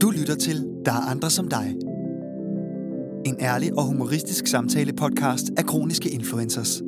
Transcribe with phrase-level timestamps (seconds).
[0.00, 1.76] Du lytter til Der er andre som dig.
[3.26, 6.82] En ærlig og humoristisk samtale podcast af kroniske influencers.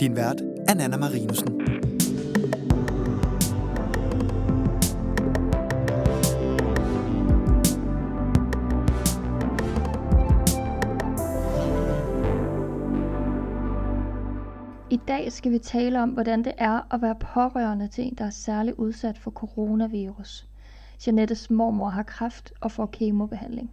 [0.00, 1.48] Din vært er Nana Marinussen.
[14.90, 18.24] I dag skal vi tale om, hvordan det er at være pårørende til en, der
[18.24, 20.51] er særligt udsat for coronavirus.
[21.06, 23.70] Janettes mormor har kræft og får kemobehandling.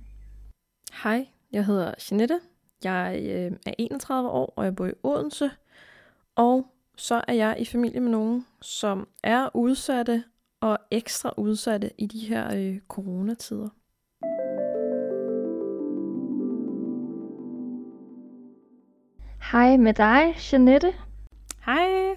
[1.03, 2.39] Hej, jeg hedder Jeanette.
[2.83, 5.49] Jeg øh, er 31 år, og jeg bor i Odense.
[6.35, 6.65] Og
[6.97, 10.23] så er jeg i familie med nogen, som er udsatte
[10.61, 13.69] og ekstra udsatte i de her øh, coronatider.
[19.51, 20.93] Hej med dig, Janette.
[21.65, 22.15] Hej!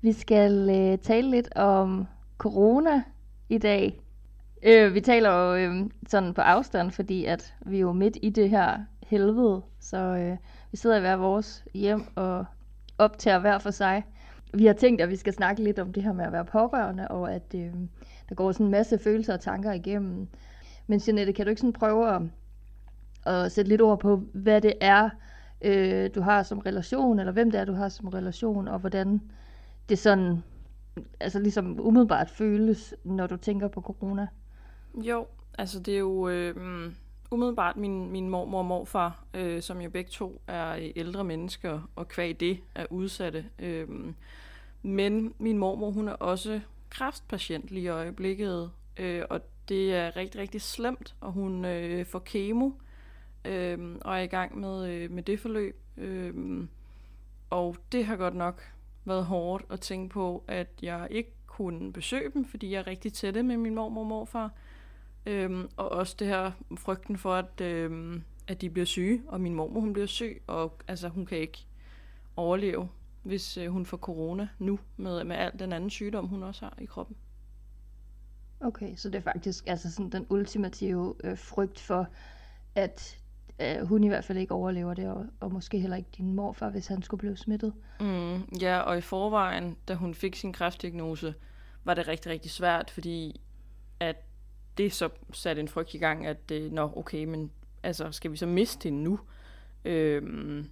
[0.00, 2.06] Vi skal øh, tale lidt om
[2.38, 3.02] corona
[3.48, 4.01] i dag.
[4.62, 8.30] Øh, vi taler jo øh, sådan på afstand, fordi at vi er jo midt i
[8.30, 9.62] det her helvede.
[9.80, 10.36] Så øh,
[10.70, 12.44] vi sidder i hver vores hjem og
[12.98, 14.04] optager hver for sig.
[14.54, 17.08] Vi har tænkt, at vi skal snakke lidt om det her med at være pårørende,
[17.08, 17.72] og at øh,
[18.28, 20.28] der går sådan en masse følelser og tanker igennem.
[20.86, 22.22] Men Jeanette, kan du ikke sådan prøve at,
[23.34, 25.10] at sætte lidt ord på, hvad det er,
[25.62, 29.20] øh, du har som relation, eller hvem det er, du har som relation, og hvordan
[29.88, 30.42] det sådan,
[31.20, 34.26] altså ligesom umiddelbart føles, når du tænker på corona?
[34.94, 35.26] Jo,
[35.58, 36.92] altså det er jo øh,
[37.30, 42.08] umiddelbart min, min mormor og morfar, øh, som jo begge to er ældre mennesker, og
[42.08, 43.46] kvæg det er udsatte.
[43.58, 43.88] Øh,
[44.82, 50.40] men min mormor, hun er også kræftpatient lige i øjeblikket, øh, og det er rigtig,
[50.40, 52.70] rigtig slemt, og hun øh, får kemo,
[53.44, 55.80] øh, og er i gang med, øh, med det forløb.
[55.96, 56.64] Øh,
[57.50, 58.62] og det har godt nok
[59.04, 63.12] været hårdt at tænke på, at jeg ikke kunne besøge dem, fordi jeg er rigtig
[63.12, 64.50] tætte med min mormor og morfar.
[65.26, 69.54] Øhm, og også det her frygten for, at, øhm, at de bliver syge, og min
[69.54, 71.66] mormor hun bliver syg, og altså, hun kan ikke
[72.36, 72.88] overleve,
[73.22, 76.74] hvis øh, hun får corona nu, med, med al den anden sygdom, hun også har
[76.80, 77.16] i kroppen.
[78.60, 82.06] Okay, så det er faktisk altså sådan den ultimative øh, frygt for,
[82.74, 83.18] at
[83.60, 86.70] øh, hun i hvert fald ikke overlever det, og, og måske heller ikke din morfar,
[86.70, 87.72] hvis han skulle blive smittet.
[88.00, 91.34] Mm, ja, og i forvejen, da hun fik sin kræftdiagnose,
[91.84, 93.40] var det rigtig, rigtig svært, fordi
[94.00, 94.16] at
[94.78, 97.50] det så satte en frygt i gang, at øh, nå, okay, men
[97.82, 99.20] altså, skal vi så miste hende nu?
[99.84, 100.70] Øhm,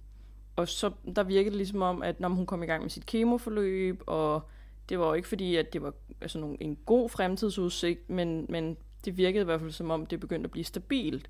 [0.55, 3.05] og så der virkede det ligesom om, at når hun kom i gang med sit
[3.05, 4.41] kemoforløb, og
[4.89, 8.77] det var jo ikke fordi, at det var altså, nogle, en god fremtidsudsigt, men, men
[9.05, 11.29] det virkede i hvert fald som om, det begyndte at blive stabilt.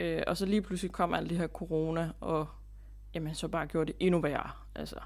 [0.00, 2.46] Øh, og så lige pludselig kom alt det her corona, og
[3.14, 4.50] jamen, så bare gjorde det endnu værre.
[4.74, 4.96] Altså.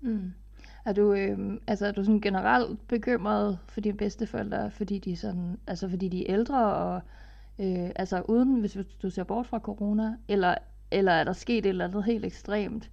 [0.00, 0.32] Mm.
[0.86, 5.58] Er du, øh, altså, er du sådan generelt bekymret for dine bedsteforældre, fordi de, sådan,
[5.66, 7.00] altså, fordi de er ældre, og
[7.58, 10.54] øh, altså uden, hvis du ser bort fra corona, eller,
[10.90, 12.90] eller er der sket et eller andet helt ekstremt,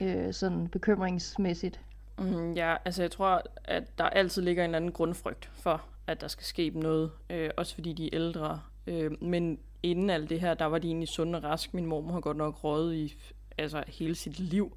[0.00, 1.80] øh, sådan bekymringsmæssigt?
[2.18, 6.20] Mm, ja, altså jeg tror, at der altid ligger en eller anden grundfrygt for, at
[6.20, 8.60] der skal ske noget, øh, også fordi de er ældre.
[8.86, 11.74] Øh, men inden alt det her, der var de egentlig sunde og rask.
[11.74, 13.16] Min mor har godt nok røget i
[13.58, 14.76] altså, hele sit liv.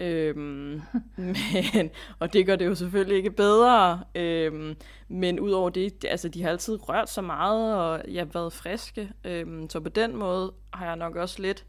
[0.00, 0.82] Øhm,
[1.16, 4.04] men, og det gør det jo selvfølgelig ikke bedre.
[4.14, 4.76] Øhm,
[5.08, 9.10] men udover det, altså de har altid rørt så meget, og jeg har været friske.
[9.24, 11.66] Øhm, så på den måde har jeg nok også lidt,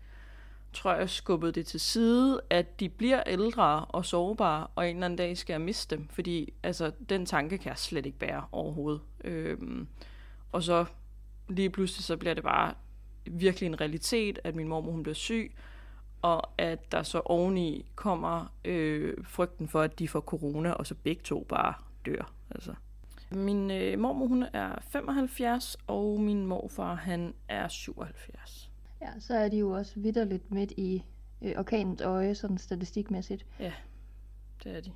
[0.74, 5.06] tror jeg, skubbet det til side, at de bliver ældre og sårbare, og en eller
[5.06, 6.08] anden dag skal jeg miste dem.
[6.12, 9.02] Fordi altså, den tanke kan jeg slet ikke bære overhovedet.
[9.24, 9.88] Øhm,
[10.52, 10.86] og så
[11.50, 12.74] lige pludselig så bliver det bare
[13.26, 15.52] virkelig en realitet, at min mormor hun bliver syg,
[16.22, 20.96] og at der så oveni kommer øh, frygten for, at de får corona, og så
[20.96, 21.74] begge to bare
[22.06, 22.32] dør.
[22.52, 22.74] Altså.
[23.32, 28.72] Min øh, mormor hun er 75, og min morfar han er 77.
[29.02, 31.04] Ja, så er de jo også vidderligt midt i
[31.42, 33.46] øh, orkanens øje, sådan statistikmæssigt.
[33.60, 33.74] Ja,
[34.64, 34.92] det er de.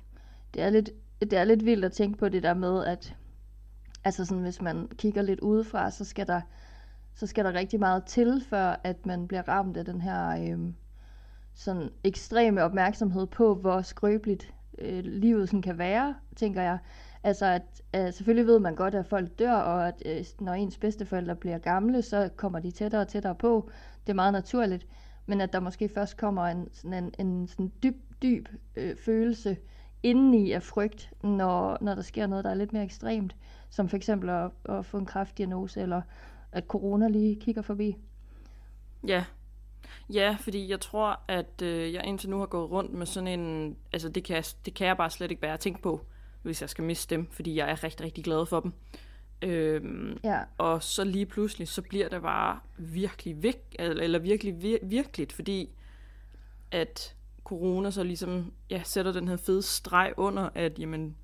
[0.54, 3.16] Det er lidt, det er lidt vildt at tænke på det der med, at
[4.04, 6.40] altså sådan, hvis man kigger lidt udefra, så skal der,
[7.14, 10.72] så skal der rigtig meget til, før at man bliver ramt af den her øh,
[11.54, 16.78] sådan ekstreme opmærksomhed på, hvor skrøbeligt øh, livet sådan kan være, tænker jeg.
[17.22, 20.78] Altså, at, øh, selvfølgelig ved man godt, at folk dør, og at øh, når ens
[20.78, 23.70] bedsteforældre bliver gamle, så kommer de tættere og tættere på.
[24.06, 24.86] Det er meget naturligt.
[25.26, 29.56] Men at der måske først kommer en, sådan en, en sådan dyb, dyb øh, følelse
[30.02, 33.36] indeni af frygt, når, når der sker noget, der er lidt mere ekstremt,
[33.70, 36.02] som for eksempel at, at få en kraftdiagnose, eller
[36.52, 37.96] at corona lige kigger forbi.
[39.06, 39.24] Ja,
[40.12, 43.76] Ja, fordi jeg tror, at øh, jeg indtil nu har gået rundt med sådan en...
[43.92, 46.06] Altså, det kan, jeg, det kan jeg bare slet ikke bære at tænke på,
[46.42, 48.72] hvis jeg skal miste dem, fordi jeg er rigtig, rigtig glad for dem.
[49.42, 50.40] Øhm, ja.
[50.58, 55.32] Og så lige pludselig, så bliver det bare virkelig væk, eller, eller virkelig vir, virkeligt,
[55.32, 55.70] fordi
[56.70, 57.14] at
[57.44, 61.16] corona så ligesom ja, sætter den her fede streg under, at jamen,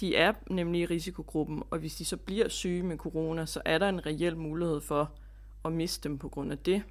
[0.00, 3.78] de er nemlig i risikogruppen, og hvis de så bliver syge med corona, så er
[3.78, 5.12] der en reel mulighed for
[5.64, 6.82] at miste dem på grund af det.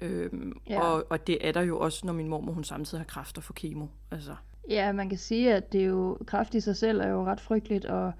[0.00, 0.80] Øhm, ja.
[0.80, 3.52] og, og det er der jo også, når min mormor hun samtidig har kræfter for
[3.52, 3.86] kemo.
[4.10, 4.36] Altså.
[4.68, 7.40] Ja, man kan sige, at det er jo, kræft i sig selv er jo ret
[7.40, 8.12] frygteligt, og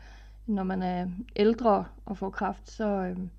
[0.47, 1.07] når man er
[1.37, 3.31] ældre og får kræft, så, øhm,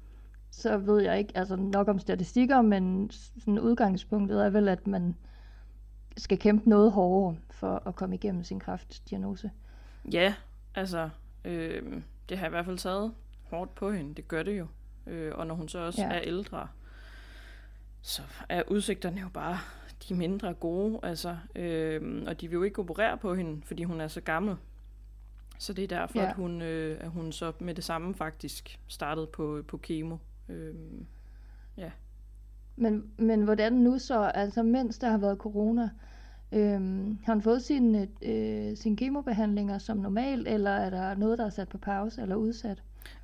[0.52, 5.16] så ved jeg ikke altså nok om statistikker, men sådan udgangspunktet er vel, at man
[6.18, 9.52] skal kæmpe noget hårdere for at komme igennem sin kræftdiagnose.
[10.12, 10.34] Ja,
[10.76, 11.10] altså,
[11.46, 13.14] øh, det har i hvert fald taget
[13.50, 14.16] hårdt på hende.
[14.16, 14.68] Det gør det jo.
[15.08, 16.10] Øh, og når hun så også ja.
[16.10, 16.68] er ældre,
[18.06, 19.58] så er udsigterne jo bare
[20.10, 21.00] de mindre gode.
[21.04, 24.56] Altså, øh, og de vil jo ikke operere på hende, fordi hun er så gammel.
[25.60, 26.30] Så det er derfor, ja.
[26.30, 30.18] at, hun, øh, at hun så med det samme faktisk startede på, på kemo.
[30.50, 30.74] Øh,
[31.78, 31.92] ja.
[32.76, 35.90] Men, men hvordan nu så, altså mens der har været corona,
[36.52, 41.46] Øhm, har han fået sine, øh, sine kemobehandlinger som normalt, eller er der noget, der
[41.46, 42.84] er sat på pause eller udsat?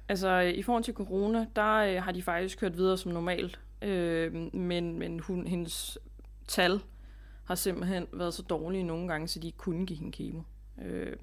[0.10, 4.33] Altså i forhold til corona, der øh, har de faktisk kørt videre som normalt, øh,
[4.54, 5.98] men, men hun, hendes
[6.48, 6.81] tal
[7.44, 10.42] har simpelthen været så dårlige nogle gange, så de ikke kunne give hende kemo.
[10.81, 11.18] Øh,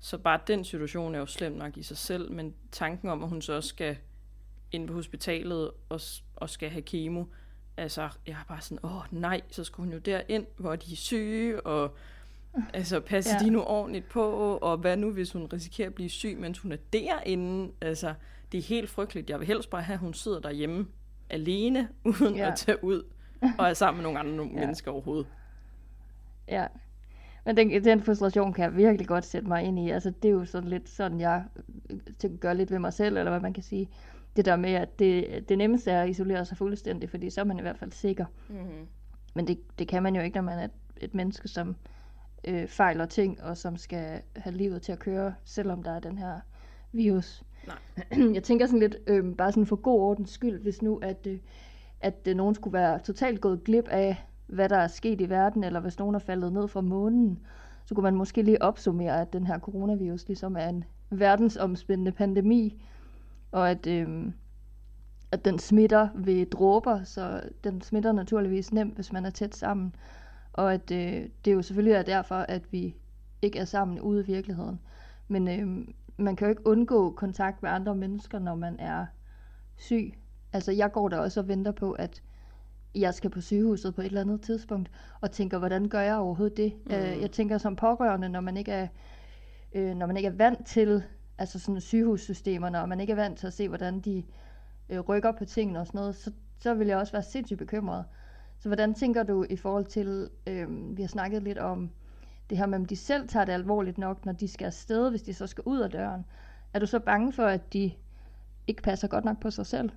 [0.00, 3.28] så bare den situation er jo slem nok i sig selv, men tanken om, at
[3.28, 3.96] hun så også skal
[4.72, 6.00] ind på hospitalet og,
[6.36, 7.24] og skal have kemo,
[7.76, 10.96] altså, jeg er bare sådan, åh nej, så skulle hun jo derind, hvor de er
[10.96, 11.96] syge, og
[12.72, 13.44] altså, passe ja.
[13.44, 16.72] de nu ordentligt på, og hvad nu, hvis hun risikerer at blive syg, mens hun
[16.72, 17.72] er derinde?
[17.80, 18.14] Altså,
[18.52, 19.30] det er helt frygteligt.
[19.30, 20.86] Jeg vil helst bare have, at hun sidder derhjemme
[21.30, 21.88] alene,
[22.20, 22.50] uden ja.
[22.50, 23.02] at tage ud,
[23.58, 24.60] og er sammen med nogle andre ja.
[24.60, 25.26] mennesker overhovedet.
[26.48, 26.66] Ja,
[27.44, 29.90] men den, den frustration kan jeg virkelig godt sætte mig ind i.
[29.90, 31.44] Altså, det er jo sådan lidt sådan, jeg
[32.40, 33.88] gør lidt ved mig selv, eller hvad man kan sige
[34.36, 37.44] det der med, at det, det nemmeste er at isolere sig fuldstændig, fordi så er
[37.44, 38.26] man i hvert fald sikker.
[38.48, 38.86] Mm-hmm.
[39.34, 41.76] Men det, det kan man jo ikke, når man er et, et menneske, som
[42.44, 46.18] øh, fejler ting, og som skal have livet til at køre, selvom der er den
[46.18, 46.40] her
[46.92, 47.42] virus.
[47.66, 47.76] Nej.
[48.34, 51.38] Jeg tænker sådan lidt, øh, bare sådan for god ordens skyld, hvis nu, at, øh,
[52.00, 54.16] at øh, nogen skulle være totalt gået glip af,
[54.46, 57.38] hvad der er sket i verden, eller hvis nogen er faldet ned fra månen,
[57.84, 62.82] så kunne man måske lige opsummere, at den her coronavirus ligesom er en verdensomspændende pandemi,
[63.52, 64.32] og at, øh,
[65.32, 69.94] at den smitter ved dråber, så den smitter naturligvis nemt, hvis man er tæt sammen.
[70.52, 72.94] Og at øh, det jo selvfølgelig er derfor, at vi
[73.42, 74.80] ikke er sammen ude i virkeligheden.
[75.28, 79.06] Men øh, man kan jo ikke undgå kontakt med andre mennesker, når man er
[79.76, 80.12] syg.
[80.52, 82.22] Altså jeg går der også og venter på, at
[82.94, 84.90] jeg skal på sygehuset på et eller andet tidspunkt,
[85.20, 86.72] og tænker, hvordan gør jeg overhovedet det?
[86.86, 86.94] Mm.
[86.94, 88.88] Øh, jeg tænker som pårørende, når man ikke er,
[89.74, 91.02] øh, når man ikke er vant til
[91.38, 94.24] altså sådan sygehussystemerne, og man ikke er vant til at se, hvordan de
[94.88, 98.04] øh, rykker på tingene og sådan noget, så, så vil jeg også være sindssygt bekymret.
[98.58, 101.90] Så hvordan tænker du i forhold til, øh, vi har snakket lidt om
[102.50, 105.22] det her med, om de selv tager det alvorligt nok, når de skal afsted, hvis
[105.22, 106.24] de så skal ud af døren.
[106.74, 107.92] Er du så bange for, at de
[108.66, 109.90] ikke passer godt nok på sig selv?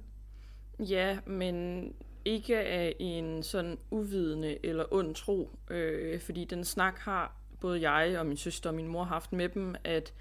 [0.80, 1.86] Ja, men
[2.25, 8.19] ikke af en sådan uvidende eller ond tro, øh, fordi den snak har både jeg
[8.19, 10.13] og min søster og min mor haft med dem, at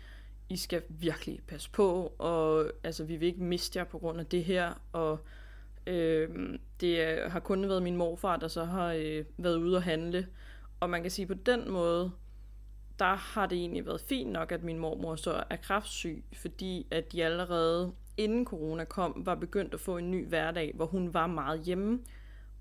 [0.48, 4.26] i skal virkelig passe på, og altså, vi vil ikke miste jer på grund af
[4.26, 5.18] det her, og
[5.86, 6.28] øh,
[6.80, 10.26] det har kun været min morfar, der så har øh, været ude at handle,
[10.80, 12.12] og man kan sige på den måde,
[12.98, 17.12] der har det egentlig været fint nok, at min mormor så er kraftsyg, fordi at
[17.12, 21.26] de allerede inden corona kom, var begyndt at få en ny hverdag, hvor hun var
[21.26, 22.00] meget hjemme,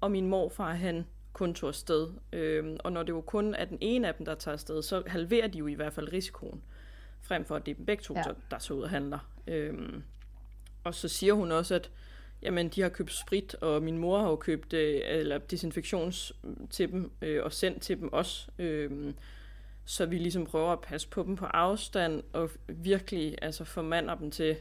[0.01, 2.09] og min morfar, han kun tog afsted.
[2.33, 5.03] Øh, og når det jo kun er den ene af dem, der tager afsted, så
[5.07, 6.61] halverer de jo i hvert fald risikoen
[7.21, 8.21] frem for at det er dem begge to, ja.
[8.21, 9.19] der, der så ud og handler.
[9.47, 10.03] Øhm,
[10.83, 11.91] og så siger hun også, at
[12.41, 16.55] jamen, de har købt sprit, og min mor har jo købt øh, eller desinfektions øh,
[16.69, 18.51] til dem, øh, og sendt til dem også.
[18.59, 19.13] Øh,
[19.85, 24.31] så vi ligesom prøver at passe på dem på afstand, og virkelig altså, formander dem
[24.31, 24.55] til,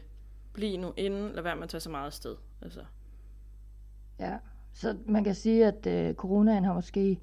[0.53, 2.35] bliv nu inden, lad være med at tage så meget sted.
[2.61, 2.81] Altså.
[4.19, 4.37] Ja,
[4.73, 7.19] så man kan sige, at øh, coronaen har måske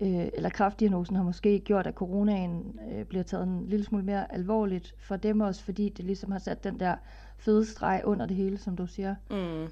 [0.00, 4.34] øh, eller kraftdiagnosen har måske gjort, at coronaen øh, bliver taget en lille smule mere
[4.34, 6.96] alvorligt for dem også, fordi det ligesom har sat den der
[7.38, 9.14] fede streg under det hele, som du siger.
[9.30, 9.62] Mm.
[9.64, 9.70] At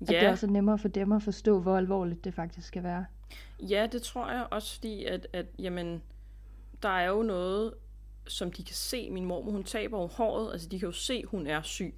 [0.00, 0.06] ja.
[0.06, 3.04] det er også nemmere for dem at forstå, hvor alvorligt det faktisk skal være.
[3.60, 6.02] Ja, det tror jeg også, fordi at, at jamen,
[6.82, 7.74] der er jo noget,
[8.26, 9.10] som de kan se.
[9.10, 11.94] Min mor, hun taber jo håret, altså de kan jo se, hun er syg.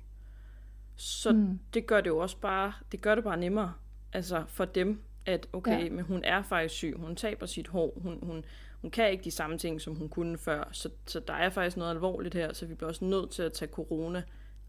[0.96, 1.58] Så mm.
[1.74, 3.72] det gør det jo også bare, det gør det bare nemmere,
[4.12, 5.90] altså for dem, at okay, ja.
[5.90, 8.44] men hun er faktisk syg, hun taber sit hår, hun, hun,
[8.80, 11.76] hun kan ikke de samme ting, som hun kunne før, så, så der er faktisk
[11.76, 14.22] noget alvorligt her, så vi bliver også nødt til at tage corona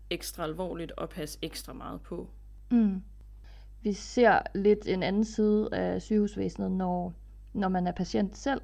[0.09, 2.29] ekstra alvorligt og passe ekstra meget på.
[2.71, 3.03] Mm.
[3.81, 7.13] Vi ser lidt en anden side af sygehusvæsenet, når,
[7.53, 8.61] når man er patient selv.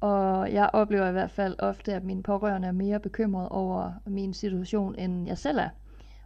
[0.00, 4.34] Og jeg oplever i hvert fald ofte, at mine pårørende er mere bekymrede over min
[4.34, 5.68] situation, end jeg selv er.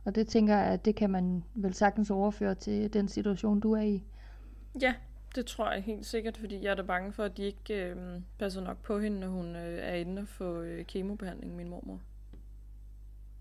[0.05, 3.73] Og det tænker jeg, at det kan man vel sagtens overføre til den situation, du
[3.73, 4.05] er i.
[4.81, 4.95] Ja,
[5.35, 7.97] det tror jeg helt sikkert, fordi jeg er da bange for, at de ikke øh,
[8.39, 12.01] passer nok på hende, når hun øh, er inde og få øh, kemobehandling, min mormor.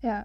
[0.02, 0.22] Ja.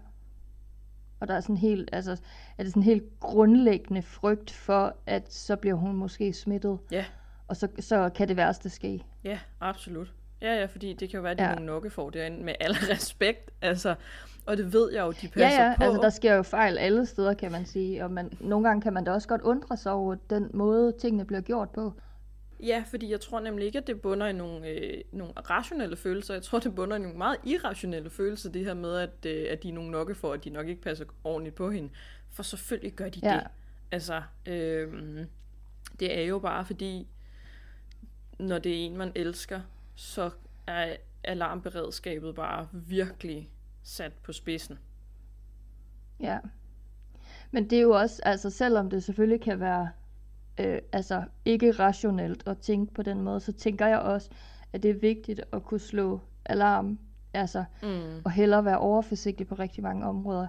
[1.20, 2.12] Og der er sådan helt, altså,
[2.58, 6.80] er det sådan helt grundlæggende frygt for, at så bliver hun måske smittet.
[6.92, 7.06] Ja.
[7.48, 9.04] Og så, så kan det værste ske.
[9.24, 10.14] Ja, absolut.
[10.42, 11.50] Ja, ja, fordi det kan jo være, at de Ja.
[11.54, 13.52] nogle nokke får derinde, med al respekt.
[13.62, 13.96] Altså,
[14.46, 15.84] og det ved jeg jo, de passer Ja, ja, på.
[15.84, 18.04] altså der sker jo fejl alle steder, kan man sige.
[18.04, 21.26] Og man, nogle gange kan man da også godt undre sig over den måde, tingene
[21.26, 21.94] bliver gjort på.
[22.64, 26.34] Ja, fordi jeg tror nemlig ikke, at det bunder i nogle, øh, nogle rationelle følelser.
[26.34, 29.64] Jeg tror, det bunder i nogle meget irrationelle følelser, det her med, at, øh, at
[29.64, 31.90] de er nogle nokke for, at de nok ikke passer ordentligt på hende.
[32.32, 33.34] For selvfølgelig gør de Ja.
[33.34, 33.44] det.
[33.92, 34.94] Altså, øh,
[36.00, 37.08] det er jo bare fordi,
[38.40, 39.60] når det er en, man elsker,
[39.96, 40.30] så
[40.68, 43.50] er alarmberedskabet bare virkelig
[43.84, 44.80] sat på spidsen.
[46.20, 46.40] Ja.
[47.52, 49.90] Men det er jo også, altså selvom det selvfølgelig kan være
[50.60, 54.30] øh, altså ikke rationelt at tænke på den måde, så tænker jeg også,
[54.74, 57.00] at det er vigtigt at kunne slå alarm,
[57.34, 58.22] altså, Mm.
[58.26, 60.48] og hellere være overforsigtig på rigtig mange områder.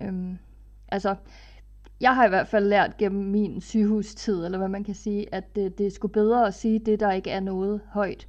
[0.00, 0.38] Øhm,
[0.88, 1.16] altså,
[2.00, 5.56] jeg har i hvert fald lært gennem min sygehustid, eller hvad man kan sige, at
[5.56, 8.28] det, det er sgu bedre at sige det, der ikke er noget højt,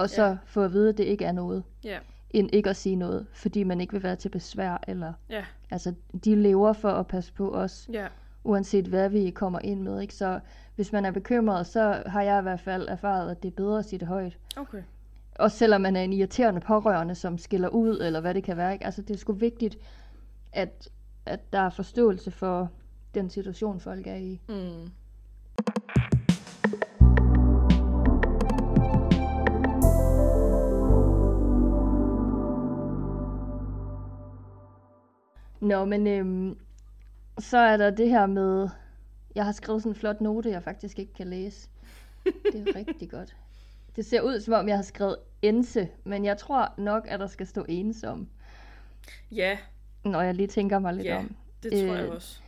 [0.00, 0.36] og så Ja.
[0.44, 1.98] få at vide, at det ikke er noget, Ja,
[2.30, 5.94] end ikke at sige noget, fordi man ikke vil være til besvær, eller ja, Altså,
[6.24, 8.06] de lever for at passe på os, ja.
[8.44, 10.00] uanset hvad vi kommer ind med.
[10.00, 10.14] Ikke?
[10.14, 10.40] Så
[10.76, 13.78] hvis man er bekymret, så har jeg i hvert fald erfaret, at det er bedre
[13.78, 14.38] at sige det højt.
[14.56, 14.82] Okay.
[15.34, 18.72] Også selvom man er en irriterende pårørende, som skiller ud, eller hvad det kan være.
[18.72, 18.84] Ikke?
[18.84, 19.78] Altså, det er sgu vigtigt,
[20.52, 20.88] at,
[21.26, 22.70] at der er forståelse for
[23.14, 24.40] den situation, folk er i.
[24.48, 24.90] Mm.
[35.60, 36.58] Nå, men øhm,
[37.38, 38.68] så er der det her med...
[39.34, 41.68] Jeg har skrevet sådan en flot note, jeg faktisk ikke kan læse.
[42.24, 43.36] Det er rigtig godt.
[43.96, 47.26] Det ser ud, som om jeg har skrevet ense, men jeg tror nok, at der
[47.26, 48.28] skal stå ensom,
[49.32, 49.58] Ja,
[50.04, 51.34] når jeg lige tænker mig lidt ja, om.
[51.62, 52.40] det tror jeg Øh, også.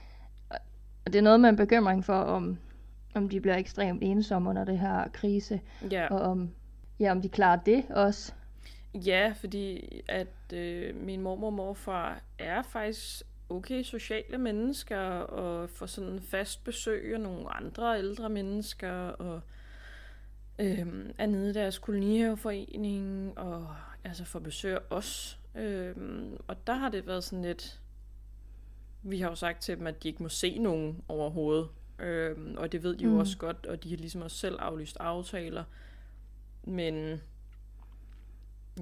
[1.04, 2.59] Og det er noget med en bekymring for, om,
[3.14, 6.07] om de bliver ekstremt ensomme under det her krise, Ja.
[6.07, 6.50] og om,
[7.00, 8.33] ja, om de klarer det også.
[8.94, 15.87] Ja, fordi at øh, min mormor og morfar er faktisk okay sociale mennesker, og får
[15.87, 19.40] sådan fast besøg af nogle andre ældre mennesker, og
[20.58, 20.87] øh,
[21.18, 25.38] er nede i deres kolonihaveforening, og altså får besøg af os.
[25.54, 25.94] Øh,
[26.46, 27.80] og der har det været sådan lidt...
[29.02, 31.68] Vi har jo sagt til dem, at de ikke må se nogen overhovedet.
[31.99, 33.18] Øh, og det ved de jo Mm.
[33.18, 35.64] også godt, og de har ligesom også selv aflyst aftaler.
[36.64, 37.20] Men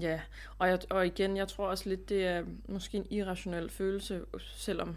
[0.00, 0.20] Ja,
[0.58, 4.96] og, jeg, og igen, jeg tror også lidt, det er måske en irrationel følelse, selvom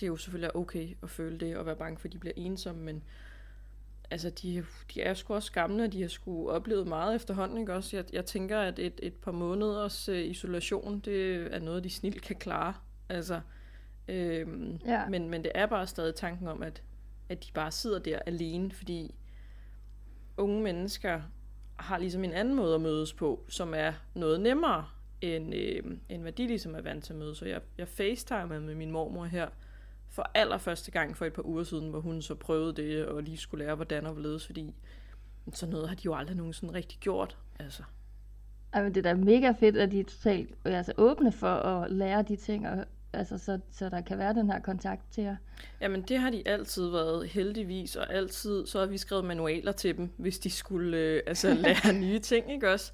[0.00, 2.32] det jo selvfølgelig er okay at føle det, og være bange for, at de bliver
[2.36, 3.02] ensomme, men
[4.10, 4.64] altså, de,
[4.94, 7.96] de er sgu også gamle, og de har sgu oplevet meget efterhånden, ikke også?
[7.96, 12.22] Jeg, jeg tænker, at et, et par måneders uh, isolation, det er noget, de snilt
[12.22, 12.74] kan klare,
[13.08, 13.40] altså,
[14.08, 15.08] øhm, Ja.
[15.08, 16.82] men, men det er bare stadig tanken om, at,
[17.28, 19.14] at de bare sidder der alene, fordi
[20.36, 21.22] unge mennesker
[21.76, 24.86] har ligesom en anden måde at mødes på, som er noget nemmere,
[25.20, 27.38] end, øh, end hvad de ligesom er vant til at mødes.
[27.38, 29.48] Så jeg, jeg facetimede med min mormor her
[30.08, 33.36] for allerførste gang for et par uger siden, hvor hun så prøvede det, og lige
[33.36, 34.74] skulle lære, hvordan og hvorledes, fordi
[35.52, 37.38] sådan noget har de jo aldrig nogensinde rigtig gjort.
[37.58, 37.82] Altså,
[38.72, 41.90] Ej, men det er da mega fedt, at de er totalt altså, åbne for at
[41.92, 42.84] lære de ting, og,
[43.18, 45.36] altså, så, så der kan være den her kontakt til jer.
[45.80, 49.96] Jamen, det har de altid været, heldigvis, og altid, så har vi skrevet manualer til
[49.96, 52.92] dem, hvis de skulle øh, altså, lære nye ting, ikke også?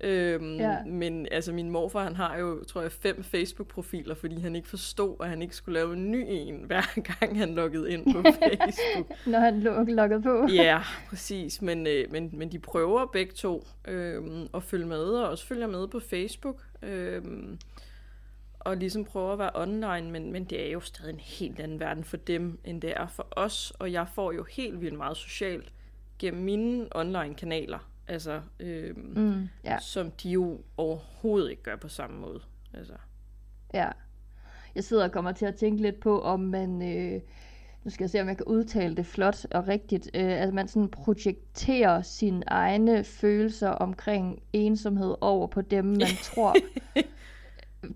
[0.00, 0.84] Øhm, Ja.
[0.84, 5.16] Men altså, min morfar, han har jo, tror jeg, fem Facebook-profiler, fordi han ikke forstod,
[5.20, 9.12] at han ikke skulle lave en ny en, hver gang han loggede ind på Facebook.
[9.26, 10.46] Når han lukket på.
[10.52, 11.62] Ja, præcis.
[11.62, 14.22] Men, øh, men, men de prøver begge to øh,
[14.54, 16.62] at følge med, og også følger med på Facebook.
[16.82, 17.22] Øh,
[18.60, 21.80] og ligesom prøver at være online, men, men det er jo stadig en helt anden
[21.80, 23.72] verden for dem, end det er for os.
[23.78, 25.72] Og jeg får jo helt vildt meget socialt
[26.18, 32.20] gennem mine online-kanaler, altså, øh, Mm, ja, som de jo overhovedet ikke gør på samme
[32.20, 32.40] måde.
[32.74, 32.94] Altså,
[33.74, 33.88] ja.
[34.74, 36.82] Jeg sidder og kommer til at tænke lidt på, om man...
[36.96, 37.20] Øh,
[37.84, 40.10] nu skal jeg se, om jeg kan udtale det flot og rigtigt.
[40.14, 46.54] Øh, at man sådan projekterer sine egne følelser omkring ensomhed over på dem, man tror.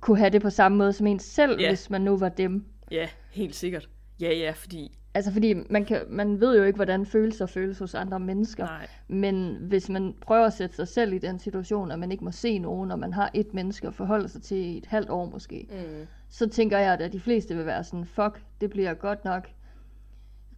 [0.00, 1.68] Kunne have det på samme måde som en selv, Ja.
[1.70, 2.64] hvis man nu var dem.
[2.90, 3.88] Ja, helt sikkert.
[4.20, 4.98] Ja, ja, fordi...
[5.14, 8.64] Altså fordi man, kan, man ved jo ikke, hvordan følelser føles hos andre mennesker.
[8.64, 8.86] Nej.
[9.08, 12.30] Men hvis man prøver at sætte sig selv i den situation, at man ikke må
[12.30, 15.24] se nogen, og man har et menneske at forholde sig til i et halvt år
[15.30, 16.06] måske, Mm.
[16.28, 19.48] så tænker jeg, at de fleste vil være sådan, fuck, det bliver godt nok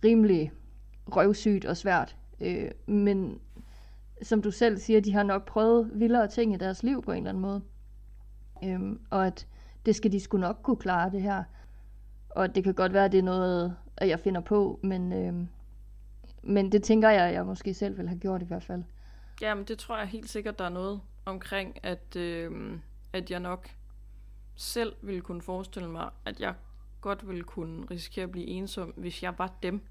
[0.04, 0.52] rimelig
[1.06, 2.16] røvsygt og svært.
[2.40, 3.38] Øh, men
[4.22, 7.16] som du selv siger, de har nok prøvet vildere ting i deres liv på en
[7.18, 7.60] eller anden måde.
[8.64, 9.46] Øhm, og at
[9.86, 11.44] det skal de sgu nok kunne klare det her.
[12.30, 15.48] Og det kan godt være, at det er noget, at jeg finder på, men, øhm,
[16.42, 18.82] men det tænker jeg, at jeg måske selv vil have gjort i hvert fald.
[19.40, 22.80] Jamen, det tror jeg helt sikkert, der er noget omkring, at, øhm,
[23.12, 23.68] at jeg nok
[24.54, 26.54] selv ville kunne forestille mig, at jeg
[27.00, 29.82] godt ville kunne risikere at blive ensom, hvis jeg var dem.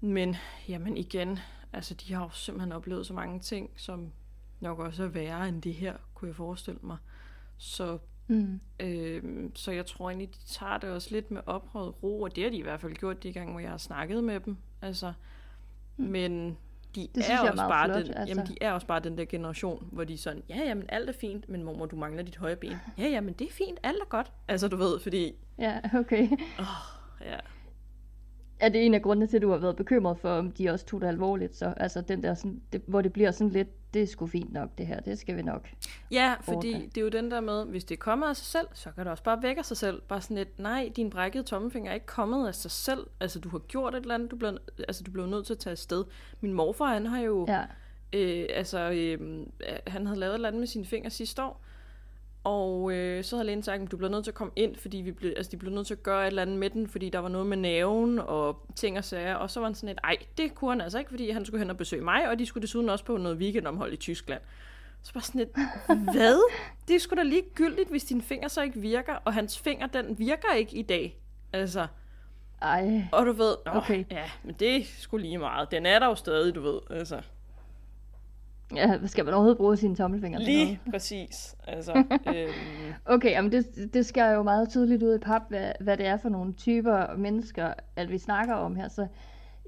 [0.00, 0.36] Men,
[0.68, 1.38] jamen igen,
[1.72, 4.12] altså de har jo simpelthen oplevet så mange ting, som
[4.60, 6.96] nok også er værre end det her, kunne jeg forestille mig.
[7.64, 8.60] Så, Mm.
[8.80, 9.22] øh,
[9.54, 12.50] så jeg tror egentlig, de tager det også lidt med oprøret ro, og det har
[12.50, 14.56] de i hvert fald gjort de gange, hvor jeg har snakket med dem.
[14.82, 15.12] Altså,
[15.96, 16.56] men
[16.94, 17.08] de Mm.
[17.14, 18.34] Det er er også meget bare flot, den, altså.
[18.34, 21.08] jamen, de er også bare den der generation, hvor de er sådan, ja, jamen alt
[21.08, 22.76] er fint, men mormor, du mangler dit højre ben.
[22.98, 24.32] Ja, jamen det er fint, alt er godt.
[24.48, 26.28] Altså du ved, fordi, Ja, okay.
[27.20, 27.36] ja,
[28.60, 30.86] Er det en af grundene til, at du har været bekymret for, om de også
[30.86, 31.56] tog det alvorligt?
[31.56, 31.74] Så?
[31.76, 34.70] Altså den der, sådan, det, hvor det bliver sådan lidt, det er sgu fint nok
[34.78, 35.68] det her, det skal vi nok.
[36.10, 36.86] Ja, fordi ordne.
[36.86, 39.10] det er jo den der med, hvis det kommer af sig selv, så kan det
[39.10, 40.02] også bare vække af sig selv.
[40.08, 43.06] Bare sådan lidt, nej, din brækkede tommelfinger er ikke kommet af sig selv.
[43.20, 44.58] Altså, du har gjort et eller andet, du blev,
[44.88, 46.04] altså, du blev nødt til at tage afsted.
[46.40, 47.62] Min morfar, han har jo, Ja,
[48.12, 49.46] øh, altså, øh,
[49.86, 51.64] han havde lavet et eller andet med sine fingre sidste år.
[52.44, 54.96] Og øh, så havde lægen sagt, at du bliver nødt til at komme ind, fordi
[54.96, 57.08] vi blev, altså, de blev nødt til at gøre et eller andet med den, fordi
[57.10, 59.34] der var noget med naven og ting og sager.
[59.34, 61.58] Og så var han sådan et, ej, det kunne han altså ikke, fordi han skulle
[61.58, 64.40] hen og besøge mig, og de skulle desuden også på noget weekendomhold i Tyskland.
[65.02, 65.48] Så bare sådan et,
[66.12, 66.50] hvad?
[66.88, 70.18] Det er sgu da ligegyldigt, hvis din finger så ikke virker, og hans finger, den
[70.18, 71.18] virker ikke i dag.
[71.52, 71.86] Altså,
[72.62, 74.04] ej, og du ved, Nå, Okay.
[74.10, 75.70] ja, men det sgu lige meget.
[75.70, 76.80] Den er der jo stadig, du ved.
[76.90, 77.20] Altså,
[78.76, 80.46] ja, skal man overhovedet bruge sine noget?
[80.46, 81.56] lige præcis.
[81.66, 81.92] Altså,
[82.36, 86.06] øhm, Okay, jamen det, det skal jo meget tydeligt ud i pap, hvad, hvad det
[86.06, 88.88] er for nogle typer mennesker, at vi snakker om her.
[88.88, 89.06] Så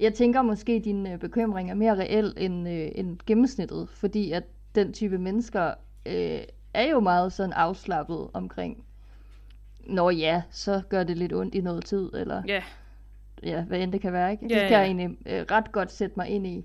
[0.00, 4.32] jeg tænker måske, at din øh, bekymring er mere reel end, øh, end gennemsnittet, fordi
[4.32, 5.74] at den type mennesker
[6.06, 6.40] øh,
[6.74, 8.84] er jo meget sådan afslappet omkring,
[9.86, 12.62] når ja, så gør det lidt ondt i noget tid, eller ja,
[13.42, 14.44] ja, hvad end det kan være, ikke?
[14.44, 14.78] Det Ja, skal ja.
[14.78, 16.64] jeg egentlig øh, ret godt sætte mig ind i.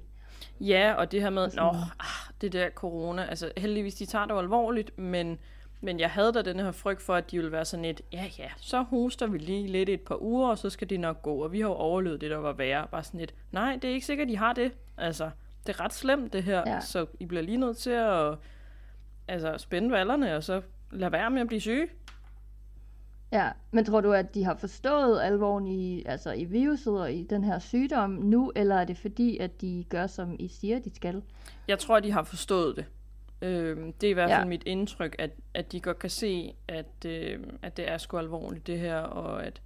[0.60, 1.67] ja, og det her med, nå,
[1.99, 5.39] ah, det der corona, altså heldigvis, de tager det jo alvorligt, men,
[5.82, 8.25] men jeg havde da den her frygt for, at de ville være sådan et, ja
[8.39, 11.36] ja, så hoster vi lige lidt et par uger, og så skal det nok gå,
[11.43, 12.88] og vi har jo overlevet det, der var værre.
[12.91, 14.71] Bare sådan et, nej, det er ikke sikkert, de har det.
[14.97, 15.30] Altså,
[15.67, 16.80] det er ret slemt det her, Ja.
[16.82, 18.36] så I bliver lige nødt til at
[19.27, 21.88] altså, spænde vallerne, og så lade være med at blive syge.
[23.32, 27.24] Ja, men tror du, at de har forstået alvoren i, altså i viruset og i
[27.24, 30.96] den her sygdom nu, eller er det fordi, at de gør, som I siger, de
[30.96, 31.24] skal?
[31.67, 32.86] Jeg tror, de har forstået det.
[33.41, 34.46] Øhm, det er i hvert fald Ja.
[34.46, 38.67] mit indtryk, at, at de godt kan se, at, øh, at det er sgu alvorligt
[38.67, 39.62] det her, og at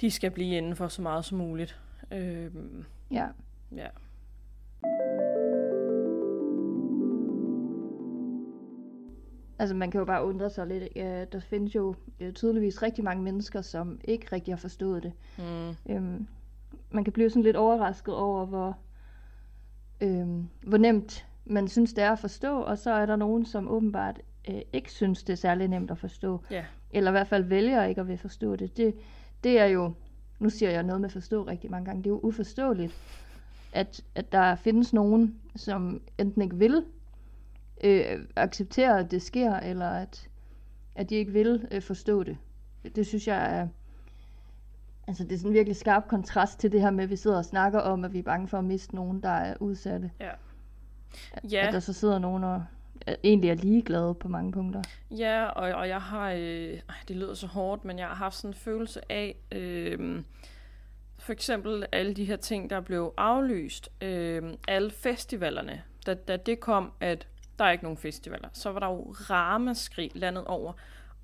[0.00, 1.80] de skal blive inden for så meget som muligt.
[2.12, 3.26] Øhm, Ja.
[3.76, 3.86] ja.
[9.58, 10.88] Altså man kan jo bare undre sig lidt.
[10.96, 15.12] Ja, der findes jo øh, tydeligvis rigtig mange mennesker, som ikke rigtig har forstået det.
[15.38, 16.26] Mm, Øhm,
[16.90, 18.78] man kan blive sådan lidt overrasket over, hvor,
[20.00, 23.68] øhm, hvor nemt man synes, det er at forstå, og så er der nogen, som
[23.68, 26.40] åbenbart øh, ikke synes, det er særlig nemt at forstå.
[26.50, 26.64] ja.
[26.90, 28.94] eller i hvert fald vælger ikke at vil forstå det, det,
[29.44, 29.92] det er jo,
[30.38, 32.92] nu siger jeg noget med forstå rigtig mange gange, det er jo uforståeligt,
[33.72, 36.84] at, at der findes nogen, som enten ikke vil
[37.84, 40.28] øh, acceptere, at det sker, eller at,
[40.94, 42.36] at de ikke vil øh, forstå det.
[42.96, 43.68] Det synes jeg er,
[45.06, 47.36] altså det er sådan en virkelig skarp kontrast til det her med, at vi sidder
[47.38, 50.10] og snakker om, at vi er bange for at miste nogen, der er udsatte.
[50.20, 50.30] Ja.
[51.32, 52.64] At Ja, der så sidder nogen og
[53.06, 54.82] er- egentlig er ligeglade på mange punkter.
[55.10, 58.50] ja og, og jeg har, øh, det lyder så hårdt, men jeg har haft sådan
[58.50, 60.22] en følelse af, øh,
[61.18, 66.60] for eksempel alle de her ting, der blev aflyst, øh, alle festivalerne, da, da det
[66.60, 67.26] kom, at
[67.62, 70.72] der er ikke nogen festivaler, så var der jo ramaskrig landet over.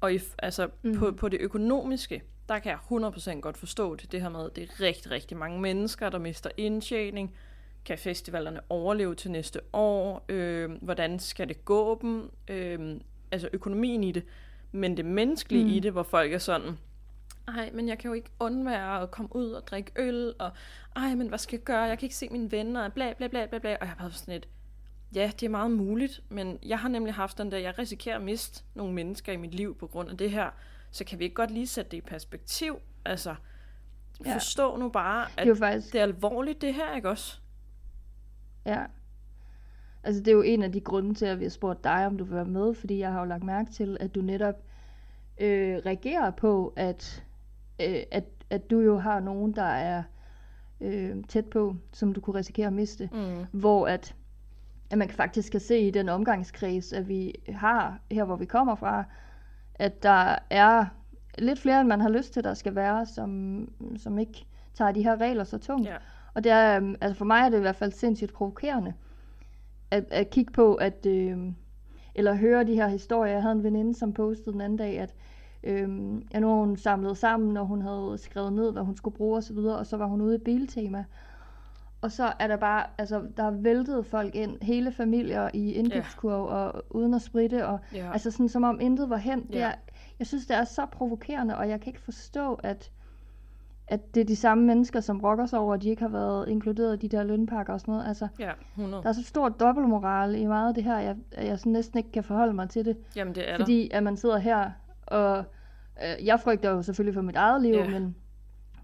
[0.00, 0.98] Og i, altså, mm.
[0.98, 2.78] på, på det økonomiske, der kan jeg
[3.36, 6.18] 100% godt forstå det, det her med, at det er rigtig, rigtig mange mennesker, der
[6.18, 7.34] mister indtjening.
[7.84, 10.24] Kan festivalerne overleve til næste år?
[10.28, 12.30] Øh, hvordan skal det gå dem?
[12.48, 14.24] Øh, altså økonomien i det.
[14.72, 15.70] Men det menneskelige mm.
[15.70, 16.78] i det, hvor folk er sådan,
[17.48, 20.50] ej, men jeg kan jo ikke undvære at komme ud og drikke øl, og
[20.96, 21.82] ej, men hvad skal jeg gøre?
[21.82, 23.76] Jeg kan ikke se mine venner, og bla bla bla bla bla.
[23.80, 24.48] Og jeg er bare sådan lidt,
[25.14, 28.22] Ja, det er meget muligt, men jeg har nemlig haft den der, jeg risikerer at
[28.22, 30.50] miste nogle mennesker i mit liv på grund af det her,
[30.90, 32.78] så kan vi ikke godt lige sætte det i perspektiv?
[33.04, 33.34] Altså,
[34.24, 34.34] Ja.
[34.34, 37.38] forstå nu bare, at Det er faktisk, det er alvorligt det her, ikke også?
[38.66, 38.84] ja.
[40.02, 42.18] Altså det er jo en af de grunde til, at vi har spurgt dig, om
[42.18, 44.54] du vil være med, fordi jeg har jo lagt mærke til, at du netop
[45.40, 47.24] øh, reagerer på, at,
[47.80, 50.02] øh, at, at du jo har nogen, der er
[50.80, 53.08] øh, tæt på, som du kunne risikere at miste.
[53.12, 53.46] Mm.
[53.60, 54.14] hvor at,
[54.90, 58.74] at man faktisk kan se i den omgangskreds, at vi har her, hvor vi kommer
[58.74, 59.04] fra,
[59.74, 60.86] at der er
[61.38, 65.02] lidt flere, end man har lyst til, der skal være, som, som ikke tager de
[65.02, 65.88] her regler så tungt.
[65.88, 65.96] Ja.
[66.34, 68.94] Og det er, øhm, altså for mig er det i hvert fald sindssygt provokerende,
[69.90, 71.38] at, at kigge på, at, øh,
[72.14, 73.32] eller høre de her historier.
[73.32, 75.14] Jeg havde en veninde, som postede den anden dag, at
[75.62, 75.88] øh,
[76.34, 79.56] ja, nu hun samlet sammen, og hun havde skrevet ned, hvad hun skulle bruge osv.,
[79.56, 81.04] og så var hun ude i Biltema.
[82.00, 86.44] Og så er der bare, altså, der er væltet folk ind, hele familier i indkøbskurv,
[86.44, 88.12] og uden at spritte, og Ja.
[88.12, 89.46] altså sådan som om intet var hen.
[89.46, 89.60] Det Ja.
[89.68, 89.72] er,
[90.18, 92.90] jeg synes, det er så provokerende, og jeg kan ikke forstå, at,
[93.88, 96.48] at det er de samme mennesker, som brokker sig over, at de ikke har været
[96.48, 98.08] inkluderet i de der lønpakker og sådan noget.
[98.08, 99.02] Altså, ja, 100.
[99.02, 101.98] der er så stor dobbeltmoral i meget af det her, jeg, at jeg sådan næsten
[101.98, 102.96] ikke kan forholde mig til det.
[103.16, 103.58] Jamen, det er der.
[103.64, 104.70] Fordi at man sidder her,
[105.06, 105.44] og
[106.02, 107.90] øh, jeg frygter jo selvfølgelig for mit eget liv, Ja.
[107.90, 108.16] men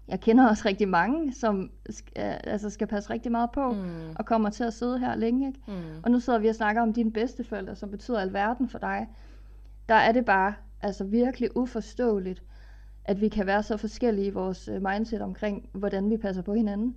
[0.07, 4.15] jeg kender også rigtig mange, som øh, altså skal passe rigtig meget på, Mm.
[4.15, 5.47] og kommer til at sidde her længe.
[5.47, 5.59] Ikke?
[5.67, 6.03] Mm.
[6.03, 9.07] Og nu sidder vi og snakker om dine bedsteforældre, som betyder alverden for dig.
[9.89, 12.43] Der er det bare altså virkelig uforståeligt,
[13.05, 16.53] at vi kan være så forskellige i vores øh, mindset omkring, hvordan vi passer på
[16.53, 16.95] hinanden.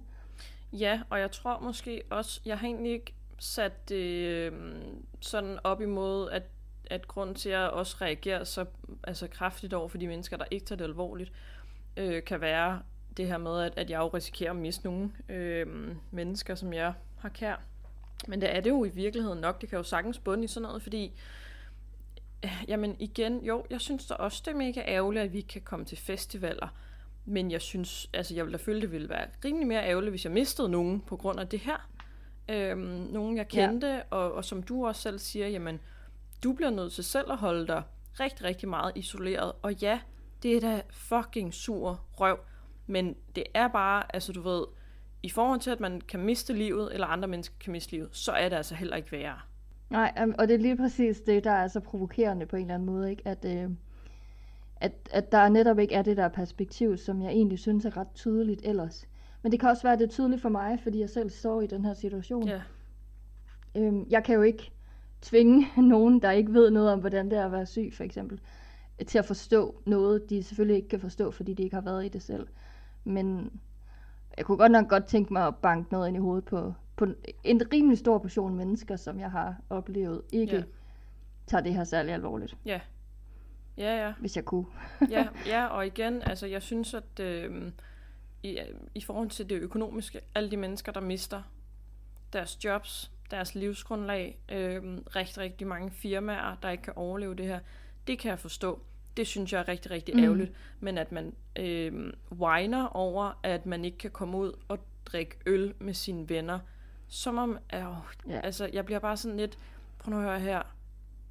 [0.73, 4.53] Ja, og jeg tror måske også, jeg har egentlig ikke sat det øh,
[5.21, 6.43] sådan op imod, at,
[6.91, 8.65] at grund til, at jeg også reagerer så
[9.05, 11.33] altså kraftigt over for de mennesker, der ikke tager det alvorligt,
[11.97, 12.81] øh, kan være
[13.19, 15.67] det her med, at, at jeg jo risikerer at miste nogle øh,
[16.11, 17.57] mennesker, som jeg har kær.
[18.29, 19.61] Men det er det jo i virkeligheden nok.
[19.61, 21.13] Det kan jo sagtens bunde i sådan noget, fordi
[22.45, 25.49] øh, jamen igen, jo, jeg synes da også, det er mega ærgerligt, at vi ikke
[25.49, 26.69] kan komme til festivaler.
[27.25, 30.25] Men jeg synes, altså jeg ville da føle, det ville være rimelig mere ærgerligt, hvis
[30.25, 31.91] jeg mistede nogen på grund af det her.
[32.49, 34.01] Øhm, nogen jeg kendte, ja.
[34.11, 35.81] og, og som du også selv siger, jamen,
[36.45, 37.83] du bliver nødt til selv at holde dig
[38.21, 39.53] rigtig, rigtig meget isoleret.
[39.63, 40.01] Og ja,
[40.43, 42.39] det er da fucking sur røv.
[42.89, 44.65] Men det er bare, altså du ved,
[45.23, 48.33] i forhold til, at man kan miste livet, eller andre mennesker kan miste livet, så
[48.33, 49.39] er det altså heller ikke værre.
[49.91, 52.75] Nej, um, og det er lige præcis det, der er så provokerende på en eller
[52.75, 53.23] anden måde, ikke?
[53.25, 53.71] At, øh,
[54.77, 58.13] at, at der netop ikke er det der perspektiv, som jeg egentlig synes er ret
[58.15, 59.09] tydeligt ellers.
[59.43, 61.63] Men det kan også være, at det er tydeligt for mig, fordi jeg selv står
[61.63, 62.49] i den her situation.
[62.49, 62.61] Ja,
[63.79, 64.73] Øhm, jeg kan jo ikke
[65.23, 68.41] tvinge nogen, der ikke ved noget om, hvordan det er at være syg, for eksempel,
[69.07, 72.09] til at forstå noget, de selvfølgelig ikke kan forstå, fordi de ikke har været i
[72.09, 72.47] det selv.
[73.09, 73.61] Men
[74.37, 77.07] jeg kunne godt nok godt tænke mig at banke noget ind i hovedet på, på
[77.45, 80.63] en rimelig stor portion mennesker, som jeg har oplevet, ikke Ja.
[81.47, 82.81] tager det her særlig alvorligt, ja.
[83.77, 84.13] Ja, ja.
[84.21, 84.67] hvis jeg kunne.
[85.11, 87.73] ja, ja, og igen, altså jeg synes, at øh,
[88.43, 88.59] i,
[88.95, 91.43] i forhold til det økonomiske, alle de mennesker, der mister
[92.33, 94.83] deres jobs, deres livsgrundlag, øh,
[95.17, 97.61] rigtig, rigtig mange firmaer, der ikke kan overleve det her,
[98.07, 98.81] det kan jeg forstå.
[99.19, 100.23] Det synes jeg er rigtig, rigtig Mm.
[100.25, 100.53] ærgerligt.
[100.81, 105.75] Men at man øh, whiner over, at man ikke kan komme ud og drikke øl
[105.81, 106.59] med sine venner,
[107.09, 107.81] som om, øh,
[108.29, 108.41] Ja.
[108.41, 109.59] altså jeg bliver bare sådan lidt,
[109.99, 110.63] prøv nu at høre her,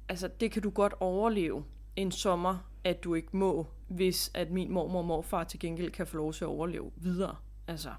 [0.08, 1.64] altså det kan du godt overleve
[1.96, 6.06] en sommer, at du ikke må, hvis at min mormor og morfar til gengæld kan
[6.06, 7.36] få lov til at overleve videre.
[7.68, 7.90] Altså,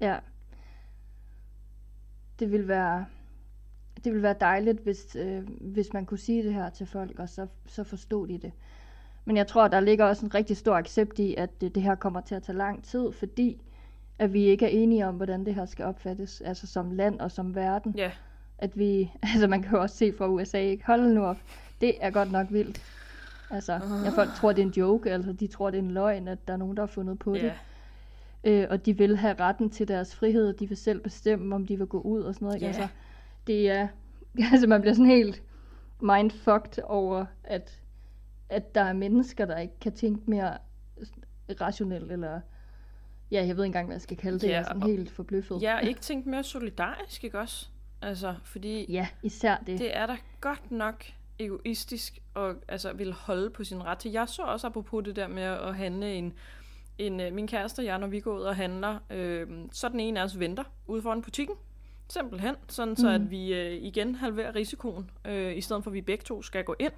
[0.00, 0.18] Ja.
[2.38, 3.06] Det vil være
[4.04, 7.28] det vil være dejligt, hvis, øh, hvis man kunne sige det her til folk, og
[7.28, 8.52] så, så forstod de det.
[9.24, 11.94] Men jeg tror, der ligger også en rigtig stor accept i, at det, det her
[11.94, 13.62] kommer til at tage lang tid, fordi
[14.18, 17.30] at vi ikke er enige om, hvordan det her skal opfattes, altså som land og
[17.30, 17.94] som verden.
[17.96, 18.10] ja,
[18.58, 20.86] At vi, altså man kan jo også se fra USA, ikke?
[20.86, 21.36] Hold nu op,
[21.80, 22.82] det er godt nok vildt.
[23.50, 23.72] Altså,
[24.04, 26.38] jeg folk tror, det er en joke, altså de tror, det er en løgn, at
[26.48, 27.52] der er nogen, der har fundet på det ja,
[28.44, 31.66] øh, og de vil have retten til deres frihed, og de vil selv bestemme, om
[31.66, 32.56] de vil gå ud og sådan noget.
[32.56, 32.66] Ikke?
[32.66, 32.72] Ja.
[32.72, 32.88] Altså,
[33.46, 33.88] det er,
[34.52, 35.42] altså man bliver sådan helt
[36.00, 37.80] mindfucked over, at,
[38.50, 40.58] at der er mennesker, der ikke kan tænke mere
[41.60, 42.40] rationelt, eller
[43.30, 45.10] ja, jeg ved ikke engang, hvad jeg skal kalde det, Ja, jeg er sådan helt
[45.10, 45.62] forbløffet.
[45.62, 47.68] jeg har ikke tænkt mere solidarisk, ikke også?
[48.02, 49.78] Altså, fordi Ja, især det.
[49.78, 51.04] det er da godt nok
[51.38, 54.10] egoistisk og altså vil holde på sin ret til.
[54.10, 56.32] Jeg så også apropos det der med at handle en,
[56.98, 60.00] en øh, min kæreste og jeg, når vi går ud og handler, øh, så den
[60.00, 61.56] ene af os venter ude foran butikken.
[62.08, 66.00] Simpelthen, sådan så at vi øh, igen halverer risikoen, øh, i stedet for at vi
[66.00, 66.92] begge to skal gå ind.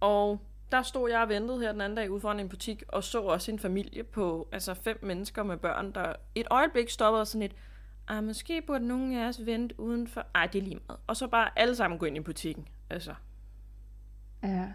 [0.00, 0.40] Og
[0.72, 3.20] der stod jeg og ventede her den anden dag ude foran en butik, og så
[3.20, 7.52] også en familie på altså fem mennesker med børn, der et øjeblik stoppede sådan et,
[8.08, 10.26] Ej, måske burde nogen af os vente udenfor.
[10.34, 11.00] Ej, det er lige meget.
[11.06, 12.68] Og så bare alle sammen gå ind i butikken.
[12.90, 13.14] Altså,
[14.42, 14.68] Ja.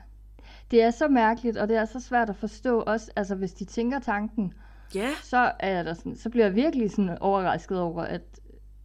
[0.71, 3.65] Det er så mærkeligt, og det er så svært at forstå også, altså hvis de
[3.65, 4.53] tænker tanken,
[4.95, 5.09] ja.
[5.23, 8.21] så, er der sådan, så bliver jeg virkelig sådan overrasket over, at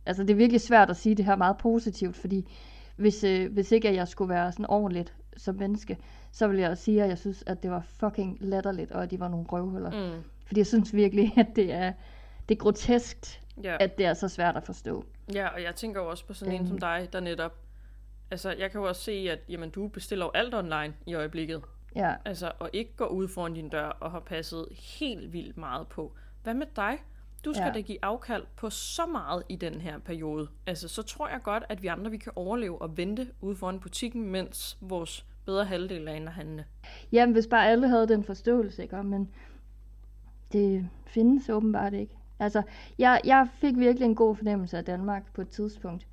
[0.07, 2.53] altså det er virkelig svært at sige det her meget positivt, fordi
[2.97, 5.99] hvis, øh, hvis ikke at jeg skulle være sådan ordentligt som menneske,
[6.33, 9.21] så vil jeg sige, at jeg synes, at det var fucking latterligt, og at de
[9.21, 9.91] var nogle røvhuller.
[10.17, 10.23] Mm.
[10.47, 11.93] Fordi jeg synes virkelig, at det er,
[12.49, 13.77] det er groteskt, Ja.
[13.81, 15.05] at det er så svært at forstå.
[15.35, 16.69] ja, og jeg tænker jo også på sådan en Øhm.
[16.69, 17.53] som dig, der netop...
[18.31, 21.63] Altså, jeg kan jo også se, at jamen, du bestiller jo alt online i øjeblikket.
[21.97, 24.67] Ja, Altså, og ikke går ud foran din dør og har passet
[25.01, 26.13] helt vildt meget på.
[26.43, 26.99] Hvad med dig?
[27.47, 27.73] Du skal Ja.
[27.73, 30.49] da give afkald på så meget i den her periode.
[30.67, 33.81] Altså, så tror jeg godt, at vi andre vi kan overleve og vente ude foran
[33.81, 36.65] butikken, mens vores bedre halvdel er inde og handle.
[37.13, 39.03] Jamen, hvis bare alle havde den forståelse, ikke?
[39.03, 39.29] Men
[40.53, 42.15] det findes åbenbart ikke.
[42.39, 42.63] Altså,
[42.99, 46.07] jeg, jeg fik virkelig en god fornemmelse af Danmark på et tidspunkt.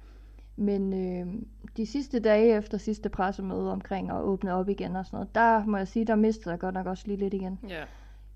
[0.56, 1.34] Men øh,
[1.78, 5.65] de sidste dage efter sidste pressemøde omkring at åbne op igen og sådan noget, der
[5.65, 7.60] må jeg sige, der mistede jeg godt nok også lige lidt igen.
[7.69, 7.84] Ja.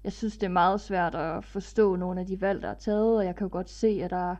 [0.08, 3.17] Jeg synes, det er meget svært at forstå nogle af de valg, der er taget,
[3.17, 4.36] og jeg kan jo godt se, at der er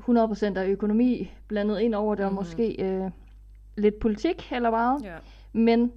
[0.00, 2.40] 100% af økonomi blandet ind over det, og Mhm.
[2.40, 3.10] måske øh,
[3.76, 5.02] lidt politik eller meget.
[5.04, 5.14] ja.
[5.52, 5.92] Men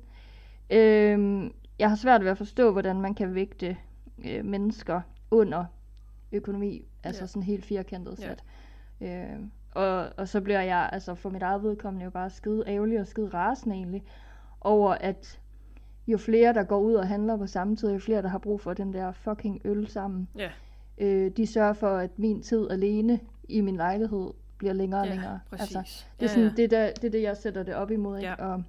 [0.69, 3.77] øh, jeg har svært ved at forstå, hvordan man kan vægte
[4.25, 5.65] øh, mennesker under
[6.31, 7.27] økonomi, altså Ja.
[7.27, 8.43] sådan helt firkantet sat.
[9.01, 9.39] Øh,
[9.75, 13.07] og, og så bliver jeg altså for mit eget vedkommende jo bare skide ærgerlig og
[13.07, 14.03] skide rasende egentlig,
[14.61, 15.39] over at
[16.07, 18.61] jo flere, der går ud og handler på samme tid, jo flere, der har brug
[18.61, 20.49] for den der fucking øl sammen, Ja.
[20.97, 25.13] øh, de sørger for, at min tid alene i min lejlighed bliver længere og ja,
[25.13, 25.39] længere.
[25.49, 25.75] præcis.
[25.75, 28.17] Altså, det er, sådan, det, der, det er det, jeg sætter det op imod.
[28.17, 28.29] Ikke?
[28.29, 28.35] Ja.
[28.45, 28.63] Og,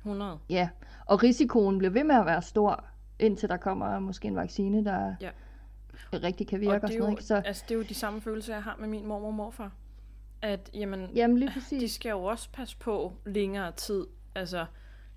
[0.00, 0.38] 100.
[0.50, 0.68] Ja,
[1.06, 2.84] og risikoen bliver ved med at være stor,
[3.18, 5.30] indtil der kommer måske en vaccine, der Ja.
[6.12, 7.12] rigtig kan virke og, og det er, sådan jo, noget.
[7.12, 7.24] Ikke?
[7.24, 9.72] Så, altså, det er jo de samme følelser, jeg har med min mormor og morfar.
[10.42, 11.92] At, jamen, jamen lige de præcis.
[11.94, 14.06] skal jo også passe på længere tid.
[14.34, 14.66] Altså,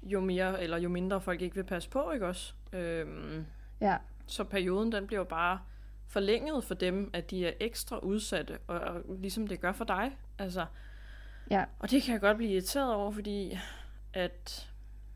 [0.04, 2.54] jo mere eller jo mindre folk ikke vil passe på, ikke også?
[2.74, 3.46] Øhm,
[3.82, 5.60] Ja, så perioden, den bliver jo bare
[6.08, 10.18] forlænget for dem, at de er ekstra udsatte, og, og ligesom det gør for dig.
[10.40, 10.66] Altså,
[11.52, 13.58] ja, og det kan jeg godt blive irriteret over, fordi
[14.14, 14.72] at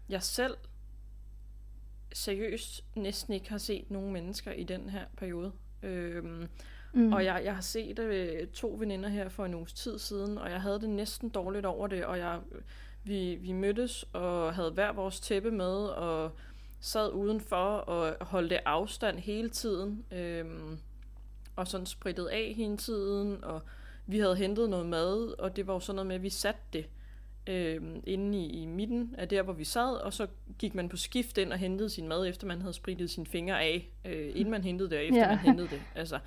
[0.10, 0.58] jeg selv
[2.14, 5.52] seriøst næsten ikke har set nogen mennesker i den her periode.
[5.84, 6.48] Øhm,
[6.94, 10.38] mm, og jeg, jeg har set øh, to veninder her for en uges tid siden,
[10.38, 12.40] og jeg havde det næsten dårligt over det, og jeg,
[13.04, 16.32] vi, vi mødtes og havde hver vores tæppe med, og
[16.80, 20.78] sad udenfor og holdte afstand hele tiden, øhm,
[21.56, 23.62] og sådan sprittede af hele tiden, og
[24.08, 26.62] vi havde hentet noget mad, og det var jo sådan noget med, at vi satte
[26.74, 26.86] det
[27.48, 30.28] øhm, inde i, i midten af der, hvor vi sad, og så
[30.60, 33.62] gik man på skift ind og hentede sin mad, efter man havde sprittet sine fingre
[33.62, 35.28] af, øh, inden man hentede det, og efter Ja.
[35.28, 35.82] man hentede det.
[35.96, 36.20] Altså,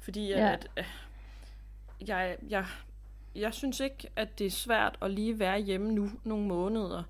[0.00, 0.52] fordi at, Ja.
[0.52, 0.84] at øh,
[2.08, 2.66] jeg, jeg,
[3.34, 7.02] jeg synes ikke, at det er svært at lige være hjemme nu nogle måneder,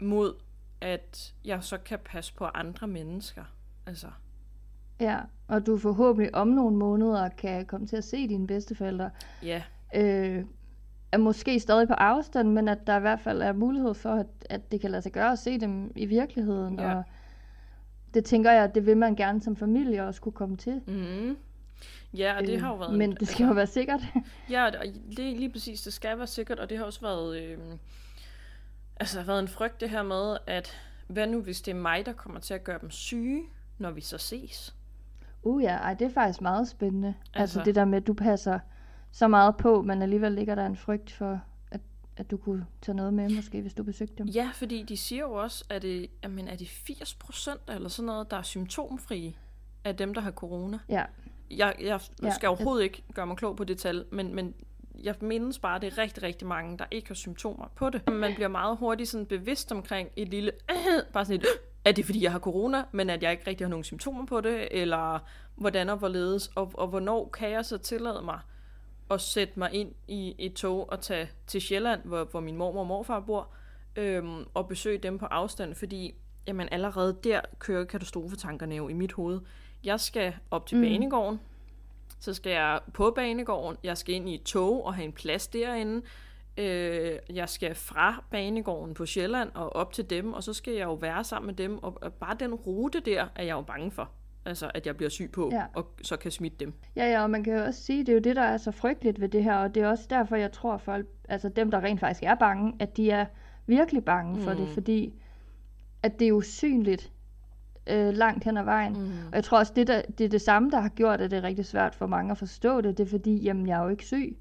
[0.00, 0.34] mod
[0.80, 3.44] at jeg så kan passe på andre mennesker.
[3.86, 4.06] Altså,
[5.00, 9.10] ja, og du forhåbentlig om nogle måneder kan komme til at se dine bedsteforældre.
[9.42, 9.62] ja,
[9.94, 10.44] Øh,
[11.12, 14.26] er måske stadig på afstand, men at der i hvert fald er mulighed for, at,
[14.50, 16.78] at det kan lade sig gøre at se dem i virkeligheden.
[16.78, 16.96] Ja.
[16.96, 17.02] Og
[18.14, 20.80] det tænker jeg, at det vil man gerne som familie også kunne komme til.
[20.86, 21.36] mm,
[22.14, 22.98] ja, og det Øh, har jo været...
[22.98, 24.00] Men det skal jo være sikkert.
[24.50, 24.72] Ja, og
[25.16, 27.58] det lige præcis, det skal være sikkert, og det har også været, øh,
[28.96, 32.12] altså, været en frygt det her med, at hvad nu hvis det er mig, der
[32.12, 33.42] kommer til at gøre dem syge,
[33.78, 34.74] når vi så ses?
[35.42, 37.08] Uh ja, ej, det er faktisk meget spændende.
[37.08, 38.58] Altså, Altså- altså det der med, at du passer
[39.12, 41.80] så meget på, men alligevel ligger der en frygt for, at,
[42.16, 44.26] at du kunne tage noget med, måske, hvis du besøgte dem.
[44.26, 48.06] Ja, fordi de siger jo også, at det, jamen, er det 80 procent eller sådan
[48.06, 49.34] noget, der er symptomfrie
[49.84, 50.78] af dem, der har corona.
[50.88, 51.04] Ja,
[51.50, 54.54] Jeg, jeg Ja, skal overhovedet ikke gøre mig klog på det tal, men, men
[55.02, 58.08] jeg mindes bare, at det er rigtig, rigtig mange, der ikke har symptomer på det.
[58.08, 60.52] Man bliver meget hurtigt sådan bevidst omkring et lille,
[61.12, 61.46] bare sådan et,
[61.84, 64.40] er det fordi, jeg har corona, men at jeg ikke rigtig har nogen symptomer på
[64.40, 65.18] det, eller
[65.56, 68.40] hvordan og hvorledes, og, og hvornår kan jeg så tillade mig
[69.10, 72.80] at sætte mig ind i et tog og tage til Sjælland, hvor, hvor min mormor
[72.80, 73.48] og morfar bor,
[73.96, 76.14] øhm, og besøge dem på afstand, fordi
[76.46, 79.40] jamen, allerede der kører katastrofetankerne jo i mit hoved.
[79.84, 80.84] Jeg skal op til Mm.
[80.84, 80.88] mm.
[80.90, 81.40] banegården,
[82.18, 85.48] så skal jeg på banegården, jeg skal ind i et tog og have en plads
[85.48, 86.02] derinde,
[86.58, 90.84] øh, jeg skal fra banegården på Sjælland og op til dem, og så skal jeg
[90.84, 93.90] jo være sammen med dem, og, og bare den rute der er jeg jo bange
[93.90, 94.10] for.
[94.44, 95.64] Altså, at jeg bliver syg på, Ja.
[95.74, 96.74] og så kan smitte dem.
[96.96, 98.70] Ja, ja, og man kan jo også sige, det er jo det, der er så
[98.70, 101.80] frygteligt ved det her, og det er også derfor, jeg tror, folk, altså dem, der
[101.80, 103.26] rent faktisk er bange, at de er
[103.66, 104.74] virkelig bange for det, Mm.
[104.74, 105.14] fordi
[106.02, 107.12] at det er usynligt,
[107.86, 108.92] øh, langt hen ad vejen.
[108.92, 109.10] Mm.
[109.28, 111.36] Og jeg tror også, det, der, det er det samme, der har gjort, at det
[111.36, 112.98] er rigtig svært for mange at forstå det.
[112.98, 114.36] Det er fordi, jamen, jeg er jo ikke syg.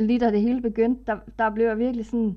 [0.00, 2.36] Lige da det hele begyndte, der, der blev jeg virkelig sådan,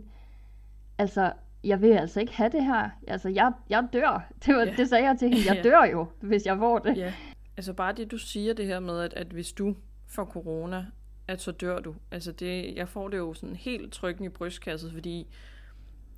[0.98, 1.32] altså,
[1.64, 2.90] jeg vil altså ikke have det her.
[3.08, 4.28] Altså, jeg, jeg dør.
[4.46, 4.78] Det, var, yeah.
[4.78, 5.56] det sagde jeg til hende.
[5.56, 6.98] Jeg dør jo, hvis jeg får det.
[6.98, 7.14] Ja,
[7.58, 9.76] altså bare det, du siger det her med, at, at hvis du
[10.14, 10.86] får corona,
[11.28, 11.96] at så dør du.
[12.12, 15.28] Altså det, jeg får det jo sådan helt trykken i brystkasset, fordi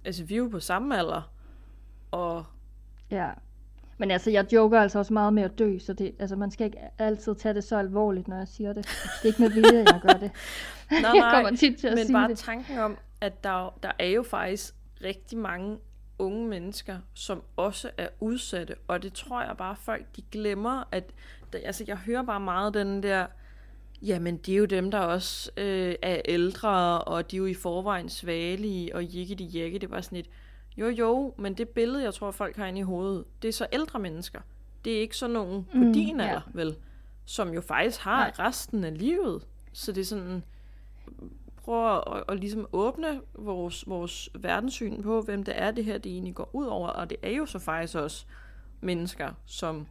[0.06, 1.32] altså vi er jo på samme alder,
[2.12, 2.46] og
[3.12, 3.30] Ja.
[3.98, 6.66] Men altså, jeg joker altså også meget med at dø, så det, altså, man skal
[6.66, 8.86] ikke altid tage det så alvorligt, når jeg siger det.
[8.86, 10.32] Det er ikke med vilje, jeg gør det.
[11.02, 12.38] nej, jeg kommer tit til at men sige bare det.
[12.38, 15.78] tanken om, at der, der er jo faktisk rigtig mange
[16.20, 21.04] unge mennesker, som også er udsatte, og det tror jeg bare, folk de glemmer, at
[21.54, 23.26] altså jeg hører bare meget den der,
[24.02, 27.54] jamen det er jo dem, der også øh, er ældre, og de er jo i
[27.54, 30.30] forvejen svagelige, og jikke de jekke, det bare sådan et,
[30.78, 33.68] jo jo, men det billede, jeg tror, folk har inde i hovedet, det er så
[33.74, 34.42] ældre mennesker.
[34.86, 36.28] Det er ikke sådan nogen på Mm, din ja.
[36.28, 36.76] alder, vel?
[37.26, 38.48] Som jo faktisk har Nej.
[38.48, 39.48] resten af livet.
[39.74, 40.44] Så det er sådan,
[41.64, 45.98] prøve at, at, at ligesom åbne vores, vores verdenssyn på, hvem det er, det her
[45.98, 46.88] det egentlig går ud over.
[46.88, 48.26] Og det er jo så faktisk også
[48.82, 49.88] mennesker, som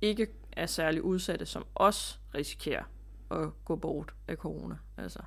[0.00, 2.82] ikke er særlig udsatte, som også risikerer
[3.30, 4.74] at gå bort af corona.
[4.98, 5.18] Altså,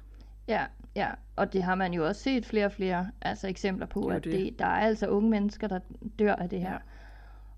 [0.48, 4.10] Ja, ja, og det har man jo også set flere og flere altså eksempler på,
[4.10, 4.32] Det at det.
[4.34, 5.80] det, der er altså unge mennesker, der
[6.20, 6.72] dør af det her.
[6.72, 6.78] Ja.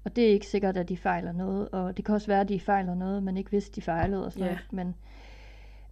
[0.03, 2.49] Og det er ikke sikkert, at de fejler noget, og det kan også være, at
[2.49, 4.51] de fejler noget, men ikke vidste, de fejlede og sådan Ja.
[4.53, 4.73] noget.
[4.73, 4.95] Men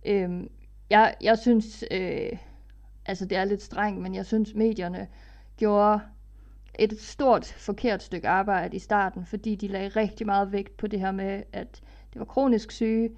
[0.05, 0.49] øhm,
[0.89, 2.29] jeg, jeg synes, øh,
[3.05, 5.07] altså det er lidt strengt, men jeg synes, medierne
[5.57, 5.99] gjorde
[6.79, 10.99] et stort forkert stykke arbejde i starten, fordi de lagde rigtig meget vægt på det
[10.99, 11.81] her med, at
[12.13, 13.09] det var kronisk syge,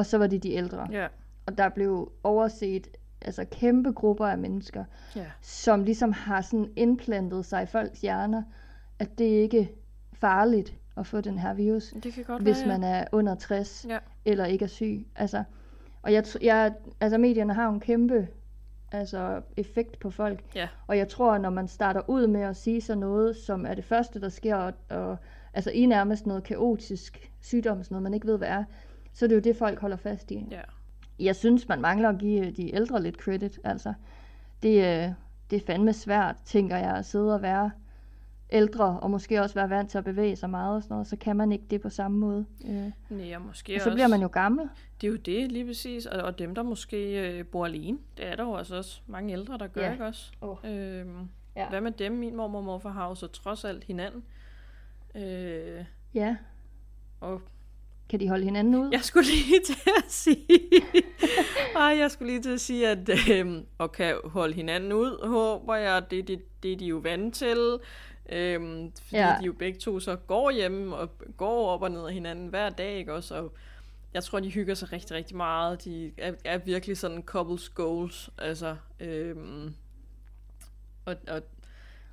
[0.00, 0.88] og så var det de ældre.
[0.92, 1.06] ja,
[1.46, 2.88] Og der blev overset
[3.20, 4.84] altså kæmpe grupper af mennesker,
[5.16, 8.42] ja, som ligesom har sådan indplantet sig i folks hjerner,
[8.98, 9.66] at det ikke er
[10.12, 12.78] farligt at få den her virus, det kan godt hvis være, ja.
[12.78, 13.98] man er under 60 Ja.
[14.24, 15.06] eller ikke er syg.
[15.16, 15.44] Altså,
[16.02, 18.28] og jeg, jeg, altså medierne har en kæmpe
[18.92, 20.44] altså, effekt på folk.
[20.54, 20.68] Ja.
[20.86, 23.84] Og jeg tror, når man starter ud med at sige sådan noget, som er det
[23.84, 25.16] første, der sker, og, og
[25.54, 28.64] altså i nærmest noget kaotisk sygdom, sådan noget, man ikke ved, hvad er,
[29.12, 30.46] så er det jo det, folk holder fast i.
[30.50, 30.60] Ja.
[31.18, 33.60] Jeg synes, man mangler at give de ældre lidt credit.
[33.64, 33.92] Altså,
[34.62, 35.12] det, øh,
[35.50, 37.70] det er fandme svært, tænker jeg, at sidde og være
[38.52, 41.16] ældre, og måske også være vant til at bevæge sig meget og sådan noget, så
[41.16, 42.46] kan man ikke det på samme måde.
[42.66, 44.68] Øh, Nej, og måske og så også, bliver man jo gammel.
[45.00, 46.06] Det er jo det, lige præcis.
[46.06, 49.32] Og, og dem, der måske øh, bor alene, det er der jo altså også mange
[49.32, 49.92] ældre, der gør, Ja.
[49.92, 50.32] ikke også?
[50.42, 50.56] Åh.
[50.64, 51.68] Øhm, Ja.
[51.68, 52.12] Hvad med dem?
[52.12, 54.22] Min mormor og morfar har jo så trods alt hinanden.
[55.14, 56.36] Øh, Ja,
[57.20, 57.42] og
[58.10, 58.90] kan de holde hinanden ud?
[58.92, 60.46] jeg skulle lige til at sige...
[61.76, 65.74] Ej, jeg skulle lige til at sige, at øhm, og kan holde hinanden ud, håber
[65.74, 66.10] jeg.
[66.10, 67.78] Det, det, det er de jo vant til.
[68.28, 69.36] Øhm, fordi Ja.
[69.40, 72.70] de jo begge to så går hjem og går op og ned af hinanden hver
[72.70, 73.34] dag, ikke også?
[73.34, 73.52] Og
[74.14, 75.84] jeg tror, de hygger sig rigtig, rigtig meget.
[75.84, 78.30] De er, er virkelig sådan couples goals.
[78.38, 79.74] Altså, øhm,
[81.04, 81.42] og, og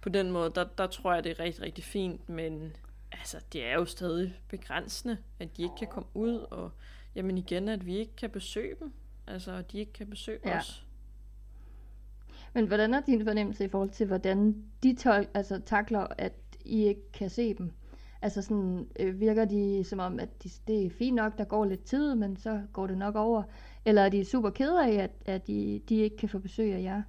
[0.01, 2.75] på den måde, der, der tror jeg, det er rigtig, rigtig fint, men
[3.19, 6.71] altså, det er jo stadig begrænsende, at de ikke kan komme ud, og
[7.15, 8.93] jamen igen, at vi ikke kan besøge dem.
[9.27, 10.57] Altså, at de ikke kan besøge Ja.
[10.57, 10.83] os.
[12.53, 16.33] Men hvordan er din fornemmelse i forhold til, hvordan de tol- altså, takler, at
[16.65, 17.71] I ikke kan se dem?
[18.21, 21.65] Altså sådan, øh, virker de som om, at de, det er fint nok, der går
[21.65, 23.43] lidt tid, men så går det nok over?
[23.85, 26.81] Eller er de super kede af, at, at de, de ikke kan få besøg af
[26.81, 27.01] jer?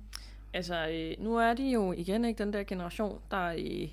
[0.54, 3.88] Altså, øh, nu er de jo igen ikke den der generation, der øh,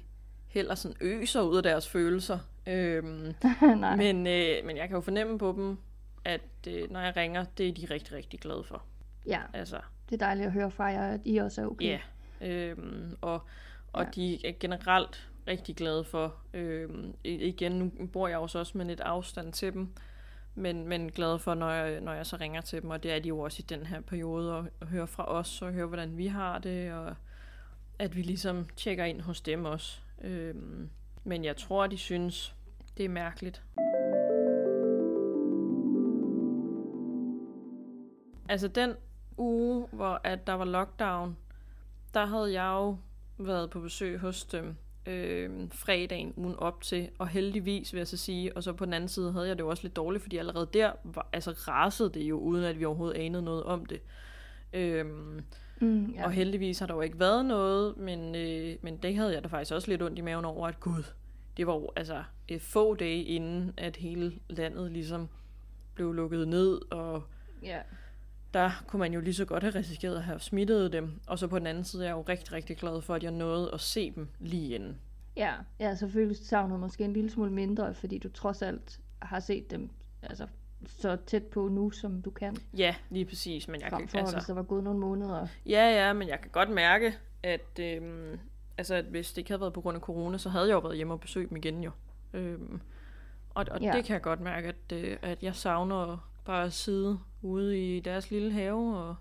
[0.55, 2.39] heller sådan øser ud af deres følelser.
[2.67, 3.33] Øhm,
[3.79, 3.95] Nej.
[3.95, 5.77] men, øh, men jeg kan jo fornemme på dem,
[6.25, 8.83] at øh, når jeg ringer, det er de rigtig, rigtig glade for.
[9.27, 9.77] Ja, Altså,
[10.09, 11.85] det er dejligt at høre fra jer, at I også er okay.
[11.85, 11.99] Ja,
[12.47, 13.41] øhm, og,
[13.93, 14.09] og Ja.
[14.15, 18.85] de er generelt rigtig glade for, øhm, igen, nu bor jeg jo så også med
[18.85, 19.87] lidt afstand til dem,
[20.55, 23.19] men, men glade for, når jeg, når jeg så ringer til dem, og det er
[23.19, 26.17] de jo også i den her periode, og, og høre fra os, og høre, hvordan
[26.17, 27.15] vi har det, og
[27.99, 29.99] at vi ligesom tjekker ind hos dem også.
[30.21, 30.89] Øhm,
[31.23, 32.55] men jeg tror, de synes,
[32.97, 33.63] det er mærkeligt.
[38.49, 38.93] Altså den
[39.37, 41.37] uge, hvor at der var lockdown,
[42.13, 42.97] der havde jeg jo
[43.37, 44.75] været på besøg hos dem
[45.05, 48.93] øh, fredagen ugen op til, og heldigvis vil jeg så sige, og så på den
[48.93, 52.09] anden side havde jeg det jo også lidt dårligt, fordi allerede der var, altså rasede
[52.09, 54.01] det jo, uden at vi overhovedet anede noget om det.
[54.73, 55.05] Øh,
[55.81, 56.25] Mm, ja.
[56.25, 59.47] Og heldigvis har der jo ikke været noget, men, øh, men det havde jeg da
[59.47, 61.03] faktisk også lidt ondt i maven over, at gud,
[61.57, 65.29] det var jo altså et få dage inden, at hele landet ligesom
[65.93, 67.23] blev lukket ned, og
[67.63, 67.79] ja.
[68.53, 71.19] der kunne man jo lige så godt have risikeret at have smittet dem.
[71.27, 73.31] Og så på den anden side er jeg jo rigtig, rigtig glad for, at jeg
[73.31, 74.99] nåede at se dem lige inden.
[75.37, 79.71] Ja, ja selvfølgelig savner måske en lille smule mindre, fordi du trods alt har set
[79.71, 79.89] dem
[80.21, 80.47] altså,
[80.87, 82.57] så tæt på nu, som du kan.
[82.77, 83.67] Ja, lige præcis.
[83.67, 84.35] Men jeg frem kan, for, altså...
[84.35, 85.47] hvis der var gået nogle måneder.
[85.65, 88.39] Ja, ja, men jeg kan godt mærke, at, øhm,
[88.77, 90.79] altså, at hvis det ikke havde været på grund af corona, så havde jeg jo
[90.79, 91.91] været hjemme og besøgt dem igen jo.
[92.33, 92.81] Øhm,
[93.49, 93.91] og og ja.
[93.91, 97.99] det kan jeg godt mærke, at, øh, at jeg savner bare at sidde ude i
[97.99, 99.15] deres lille have og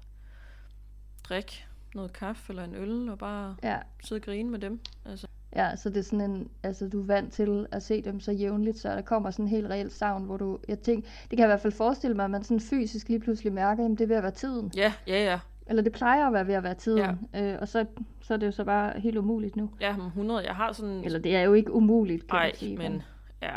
[1.25, 3.79] drikke noget kaffe eller en øl og bare ja.
[4.05, 4.81] sidde og grine med dem.
[5.05, 5.27] Altså.
[5.57, 8.33] Ja, så det er sådan en, altså du er vant til at se dem så
[8.33, 11.39] jævnligt, så der kommer sådan en helt reelt savn, hvor du, jeg tænker, det kan
[11.39, 14.01] jeg i hvert fald forestille mig, at man sådan fysisk lige pludselig mærker, at det
[14.01, 14.73] er ved at være tiden.
[14.77, 15.39] Ja, ja, ja.
[15.67, 17.53] Eller det plejer at være ved at være tiden, ja.
[17.53, 17.87] øh, og så,
[18.23, 19.71] så er det jo så bare helt umuligt nu.
[19.81, 21.05] Ja, 100, jeg har sådan...
[21.05, 22.77] Eller det er jo ikke umuligt, kan Ej, man sige.
[22.77, 23.03] men, men
[23.43, 23.57] ja.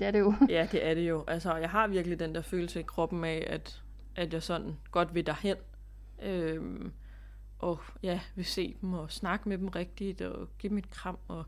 [0.00, 0.34] Det er det jo.
[0.48, 1.24] ja, det er det jo.
[1.28, 3.82] Altså, jeg har virkelig den der følelse i kroppen af, at,
[4.16, 5.56] at jeg sådan godt vil derhen.
[6.22, 6.92] Øhm,
[7.58, 11.18] og ja, vil se dem og snakke med dem rigtigt og give dem et kram.
[11.28, 11.44] Og,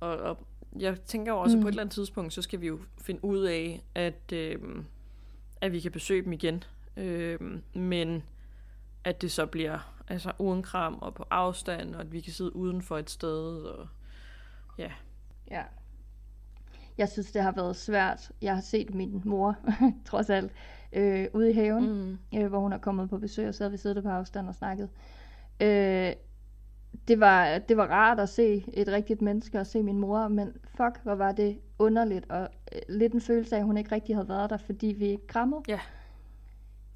[0.00, 0.46] og, og
[0.78, 1.62] jeg tænker jo også, mm.
[1.62, 4.58] på et eller andet tidspunkt, så skal vi jo finde ud af, at, øh,
[5.60, 6.64] at vi kan besøge dem igen.
[6.96, 7.38] Øh,
[7.74, 8.22] men
[9.04, 9.78] at det så bliver
[10.08, 13.62] altså uden kram og på afstand, og at vi kan sidde uden for et sted.
[13.62, 13.88] Og,
[14.78, 14.90] ja.
[15.50, 15.62] Ja.
[16.98, 18.30] Jeg synes, det har været svært.
[18.42, 19.56] Jeg har set min mor,
[20.06, 20.52] trods alt,
[20.92, 22.38] øh, ude i haven, mm.
[22.38, 24.54] øh, hvor hun er kommet på besøg, og så har vi siddet på afstand og
[24.54, 24.84] snakket.
[24.84, 25.15] Øh,
[27.08, 30.52] det, var, det var rart at se et rigtigt menneske og se min mor, men
[30.64, 34.16] fuck, hvor var det underligt, og øh, lidt en følelse af, at hun ikke rigtig
[34.16, 35.62] havde været der, fordi vi ikke krammede.
[35.68, 35.80] Ja.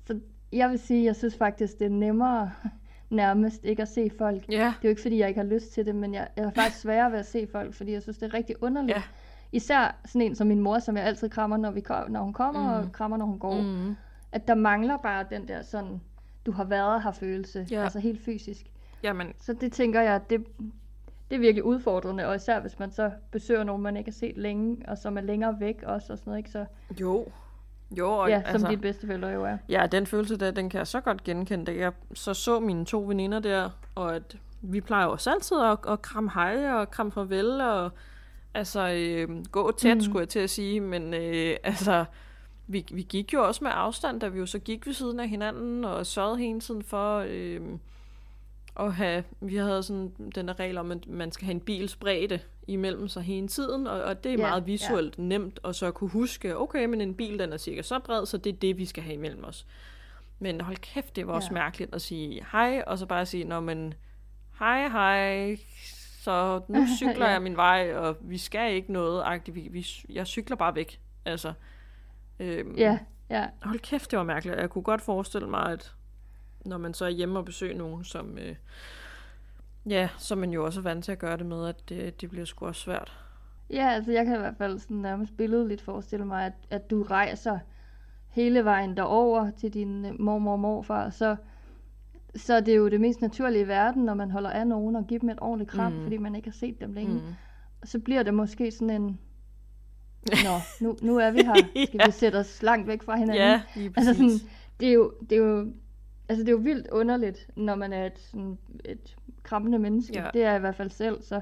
[0.04, 0.20] Så
[0.52, 2.50] jeg vil sige, jeg synes faktisk, det er nemmere
[3.10, 4.48] nærmest ikke at se folk.
[4.48, 4.54] Ja.
[4.54, 6.50] Det er jo ikke, fordi jeg ikke har lyst til det, men jeg, jeg er
[6.50, 8.96] faktisk sværere ved at se folk, fordi jeg synes, det er rigtig underligt.
[8.96, 9.02] Ja.
[9.52, 12.60] Især sådan en som min mor, som jeg altid krammer, når, vi, når hun kommer,
[12.60, 12.86] mm.
[12.86, 13.60] og krammer, når hun går.
[13.60, 13.96] Mm.
[14.32, 16.00] At der mangler bare den der sådan
[16.46, 17.82] du har været her følelse, ja.
[17.82, 18.66] altså helt fysisk.
[19.02, 19.34] Jamen.
[19.40, 20.46] Så det tænker jeg, det,
[21.30, 24.36] det er virkelig udfordrende, og især hvis man så besøger nogen, man ikke har set
[24.36, 26.50] længe, og som er længere væk også, og sådan noget, ikke?
[26.50, 26.64] Så,
[27.00, 27.26] jo.
[27.98, 29.58] Jo, og, ja, som altså, dit bedsteforældre jo er.
[29.68, 31.64] Ja, den følelse der, den kan jeg så godt genkende.
[31.64, 35.78] Da jeg så så mine to veninder der, og at vi plejer også altid at,
[35.88, 37.90] at kramme hej og kramme farvel, og
[38.54, 40.00] altså øh, gå tæt, mm.
[40.00, 42.04] skulle jeg til at sige, men øh, altså
[42.70, 45.28] vi, vi gik jo også med afstand, da vi jo så gik ved siden af
[45.28, 47.60] hinanden, og sørgede hele tiden for øh,
[48.80, 51.96] at have, vi havde sådan den der regel om, at man skal have en bils
[51.96, 55.22] bredde imellem sig hele tiden, og, og det er ja, meget visuelt ja.
[55.22, 58.36] nemt at så kunne huske, okay, men en bil den er cirka så bred, så
[58.38, 59.66] det er det, vi skal have imellem os.
[60.38, 61.54] Men hold kæft, det var også ja.
[61.54, 63.94] mærkeligt at sige hej, og så bare sige, når man
[64.58, 65.56] hej, hej,
[66.20, 67.32] så nu cykler ja.
[67.32, 71.00] jeg min vej, og vi skal ikke noget agtigt, vi, vi, jeg cykler bare væk.
[71.24, 71.52] Altså,
[72.40, 72.98] Øhm, ja,
[73.30, 73.46] ja.
[73.62, 74.58] Hold kæft, det var mærkeligt.
[74.58, 75.94] Jeg kunne godt forestille mig, at
[76.64, 78.54] når man så er hjemme og besøger nogen, som, øh,
[79.88, 82.30] ja, så man jo også er vant til at gøre det med, at det, det
[82.30, 83.18] bliver sgu også svært.
[83.70, 87.02] Ja, altså jeg kan i hvert fald sådan nærmest billedligt forestille mig, at, at du
[87.02, 87.58] rejser
[88.28, 91.36] hele vejen derover til din øh, mormor og morfar, så,
[92.36, 95.06] så det er jo det mest naturlige i verden, når man holder af nogen og
[95.06, 96.02] giver dem et ordentligt kram, mm.
[96.02, 97.14] fordi man ikke har set dem længe.
[97.14, 97.20] Mm.
[97.84, 99.18] Så bliver det måske sådan en,
[100.26, 101.54] Nå, nu, nu er vi her.
[101.86, 102.06] Skal ja.
[102.06, 103.42] vi sætte os langt væk fra hinanden?
[103.42, 104.40] Ja, lige altså sådan,
[104.80, 105.72] det er jo, det er jo,
[106.28, 110.18] altså det er jo vildt underligt, når man er et, sådan, et krammende menneske.
[110.18, 110.28] Ja.
[110.32, 111.40] Det er jeg i hvert fald selv, så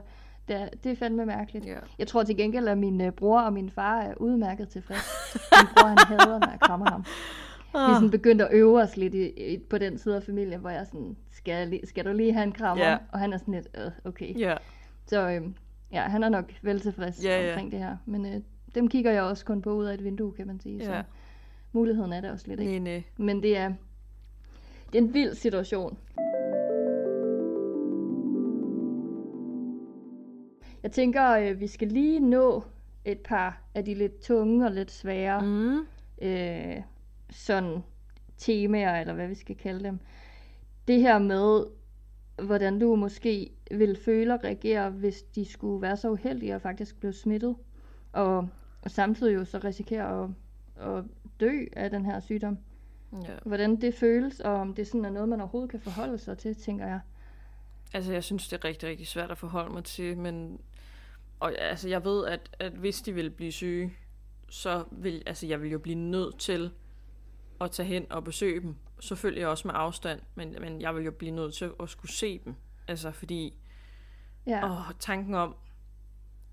[0.48, 1.66] det er, det er fandme mærkeligt.
[1.66, 1.78] Ja.
[1.98, 5.36] Jeg tror til gengæld, at min uh, bror og min far er udmærket tilfreds.
[5.52, 7.04] min bror, han hader, når jeg krammer ham.
[7.72, 10.60] Vi er sådan begyndt at øve os lidt i, i, på den side af familien,
[10.60, 12.84] hvor jeg sådan, skal, skal du lige have en krammer?
[12.84, 12.98] Ja.
[13.12, 14.38] Og han er sådan lidt, øh, okay.
[14.38, 14.56] Ja.
[15.06, 15.54] Så øhm,
[15.92, 17.76] ja, han er nok vel tilfreds ja, omkring ja.
[17.76, 17.96] det her.
[18.06, 18.40] Men øh,
[18.74, 20.76] dem kigger jeg også kun på ud af et vindue, kan man sige.
[20.76, 20.84] Ja.
[20.84, 21.02] Så
[21.72, 22.78] muligheden er der også lidt, ikke?
[22.78, 23.02] Nej, nej.
[23.16, 23.72] Men det er,
[24.92, 25.98] det er en vild situation.
[30.82, 32.62] Jeg tænker, øh, vi skal lige nå
[33.04, 35.78] et par af de lidt tunge og lidt svære mm.
[36.22, 36.82] øh,
[37.30, 37.82] sådan
[38.36, 39.98] temaer, eller hvad vi skal kalde dem.
[40.88, 41.64] Det her med,
[42.42, 47.00] hvordan du måske vil føle og reagere, hvis de skulle være så uheldige og faktisk
[47.00, 47.56] blive smittet.
[48.12, 48.48] Og
[48.82, 50.30] og samtidig jo så risikerer at,
[50.76, 51.04] at
[51.40, 52.58] dø af den her sygdom.
[53.12, 53.36] Ja.
[53.44, 56.54] Hvordan det føles, og om det sådan er noget, man overhovedet kan forholde sig til,
[56.54, 57.00] tænker jeg.
[57.92, 60.60] Altså, jeg synes, det er rigtig, rigtig svært at forholde mig til, men
[61.40, 63.94] og, altså, jeg ved, at, at hvis de vil blive syge,
[64.48, 66.70] så vil altså, jeg vil jo blive nødt til
[67.60, 68.76] at tage hen og besøge dem.
[69.00, 72.40] Selvfølgelig også med afstand, men, men jeg vil jo blive nødt til at skulle se
[72.44, 72.54] dem.
[72.88, 73.54] Altså, fordi
[74.46, 74.70] ja.
[74.70, 75.56] åh, tanken om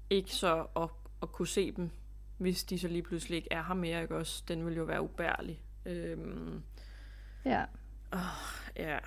[0.10, 0.89] ikke så at,
[1.26, 1.89] at kunne se dem
[2.38, 4.43] hvis de så lige pludselig ikke er her mere, ikke også?
[4.47, 5.61] Den vil jo være ubærlig.
[5.86, 6.63] Øhm,
[7.45, 7.65] ja.
[8.11, 8.19] Oh,
[8.76, 8.97] ja,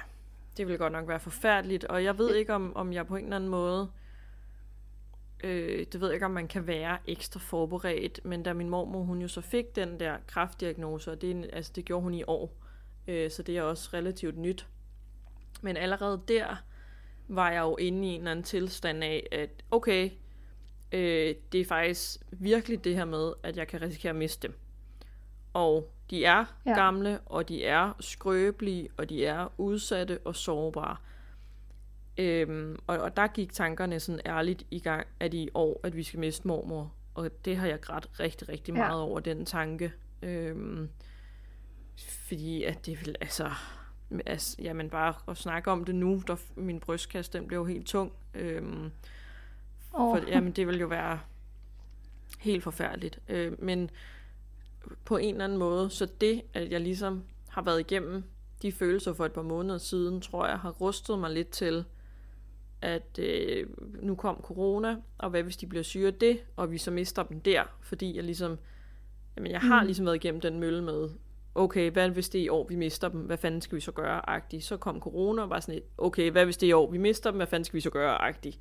[0.57, 3.25] det ville godt nok være forfærdeligt, og jeg ved ikke, om, om jeg på en
[3.25, 3.91] eller anden måde,
[5.45, 9.03] øh, det ved jeg ikke, om man kan være ekstra forberedt, men da min mormor,
[9.03, 12.57] hun jo så fik den der kraftdiagnose, og det, altså, det gjorde hun i år,
[13.09, 14.67] øh, så det er også relativt nyt.
[15.63, 16.57] Men allerede der
[17.29, 20.11] var jeg jo inde i en eller anden tilstand af, at okay,
[20.93, 24.59] øh, det er faktisk virkelig det her med, at jeg kan risikere at miste dem.
[25.53, 26.75] Og de er ja.
[26.75, 30.97] gamle, og de er skrøbelige, og de er udsatte og sårbare.
[32.19, 36.03] Øhm, og, og der gik tankerne sådan ærligt i gang, at i år, at vi
[36.03, 36.93] skal miste mormor.
[37.15, 39.03] Og det har jeg grædt rigtig, rigtig meget ja.
[39.03, 39.93] over, den tanke.
[40.23, 40.89] Øhm,
[42.29, 43.51] fordi at det vil, altså,
[44.27, 48.13] altså, jamen bare at snakke om det nu, der min brystkasse, den blev helt tung.
[48.35, 48.91] Øhm,
[49.93, 50.19] oh.
[50.19, 51.21] for, jamen det vil jo være
[52.39, 53.19] helt forfærdeligt.
[53.29, 53.91] Øh, men
[55.05, 58.25] på en eller anden måde, så det, at jeg ligesom har været igennem
[58.63, 61.85] de følelser for et par måneder siden, tror jeg har rustet mig lidt til,
[62.83, 63.67] at øh,
[64.03, 67.23] nu kom corona, og hvad hvis de bliver syge af det, og vi så mister
[67.23, 68.59] dem der, fordi jeg ligesom,
[69.37, 69.87] jamen jeg har mm.
[69.87, 71.09] ligesom været igennem den mølle med,
[71.55, 73.93] okay, hvad hvis det er i år, vi mister dem, hvad fanden skal vi så
[73.93, 74.65] gøre, agtigt.
[74.65, 76.99] Så kom corona og var sådan et, okay, hvad hvis det er i år, vi
[76.99, 78.61] mister dem, hvad fanden skal vi så gøre, agtigt.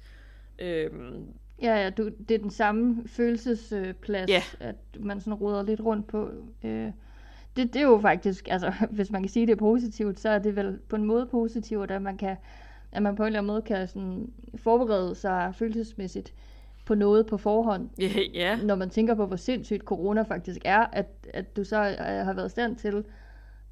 [0.60, 4.42] Øhm, Ja, ja du, det er den samme følelsesplads, ja.
[4.60, 6.30] at man sådan ruder lidt rundt på.
[6.64, 6.92] Øh,
[7.56, 10.40] det, det er jo faktisk, altså hvis man kan sige det er positivt, så er
[10.40, 12.36] det vel på en måde positivt, at man kan,
[12.92, 16.34] at man på en eller anden måde kan sådan forberede sig følelsesmæssigt
[16.86, 17.90] på noget på forhånd.
[18.00, 18.58] Ja, ja.
[18.64, 22.34] Når man tænker på, hvor sindssygt corona faktisk er, at, at du så øh, har
[22.34, 23.06] været i stand til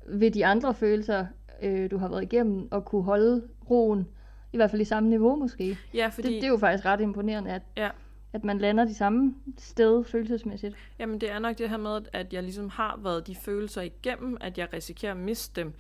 [0.08, 1.26] ved de andre følelser,
[1.62, 4.08] øh, du har været igennem, at kunne holde roen
[4.56, 5.78] i hvert fald i samme niveau måske.
[5.94, 6.28] Ja, fordi...
[6.28, 7.90] Det, det er jo faktisk ret imponerende, at, ja.
[8.34, 10.76] at man lander de samme sted følelsesmæssigt.
[11.00, 14.38] Jamen det er nok det her med, at jeg ligesom har været de følelser igennem,
[14.42, 15.74] at jeg risikerer at miste dem.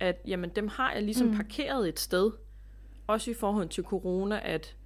[0.00, 1.36] At jamen dem har jeg ligesom mm.
[1.36, 2.30] parkeret et sted.
[3.06, 4.76] Også i forhold til corona, at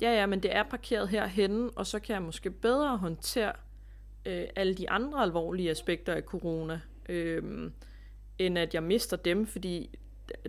[0.00, 3.52] ja ja, men det er parkeret herhenne, og så kan jeg måske bedre håndtere
[4.26, 7.70] øh, alle de andre alvorlige aspekter af corona, øh,
[8.38, 9.98] end at jeg mister dem, fordi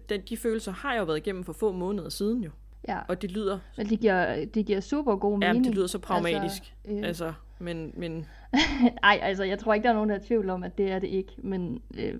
[0.10, 2.50] den, de følelser har jeg jo været igennem for få måneder siden jo.
[2.88, 3.00] Ja.
[3.08, 3.60] Og det lyder...
[3.78, 5.64] Men det giver, det giver super god mening.
[5.64, 6.76] Ja, det lyder så pragmatisk.
[6.86, 7.08] Altså, øh...
[7.08, 7.94] altså men...
[7.98, 8.26] men...
[9.04, 11.00] Ej, altså, jeg tror ikke, der er nogen, der er tvivl om, at det er
[11.00, 11.32] det ikke.
[11.38, 12.14] Men, øh,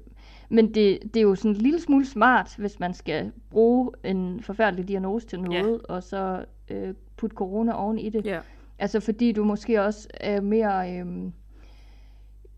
[0.50, 4.42] men det, det er jo sådan en lille smule smart, hvis man skal bruge en
[4.42, 5.94] forfærdelig diagnose til noget, ja.
[5.94, 8.26] og så øh, putte corona oven i det.
[8.26, 8.40] Ja.
[8.80, 11.00] Altså, fordi du måske også er mere...
[11.00, 11.06] Øh,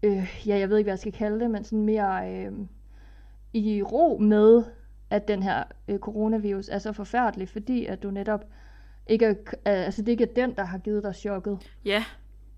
[0.03, 2.51] øh, ja, jeg ved ikke, hvad jeg skal kalde det, men sådan mere øh,
[3.53, 4.63] i ro med,
[5.15, 8.45] at den her øh, coronavirus er så forfærdelig, fordi at du netop
[9.07, 9.25] ikke
[9.65, 11.77] er, altså det ikke er den, der har givet dig chokket.
[11.85, 12.03] Ja.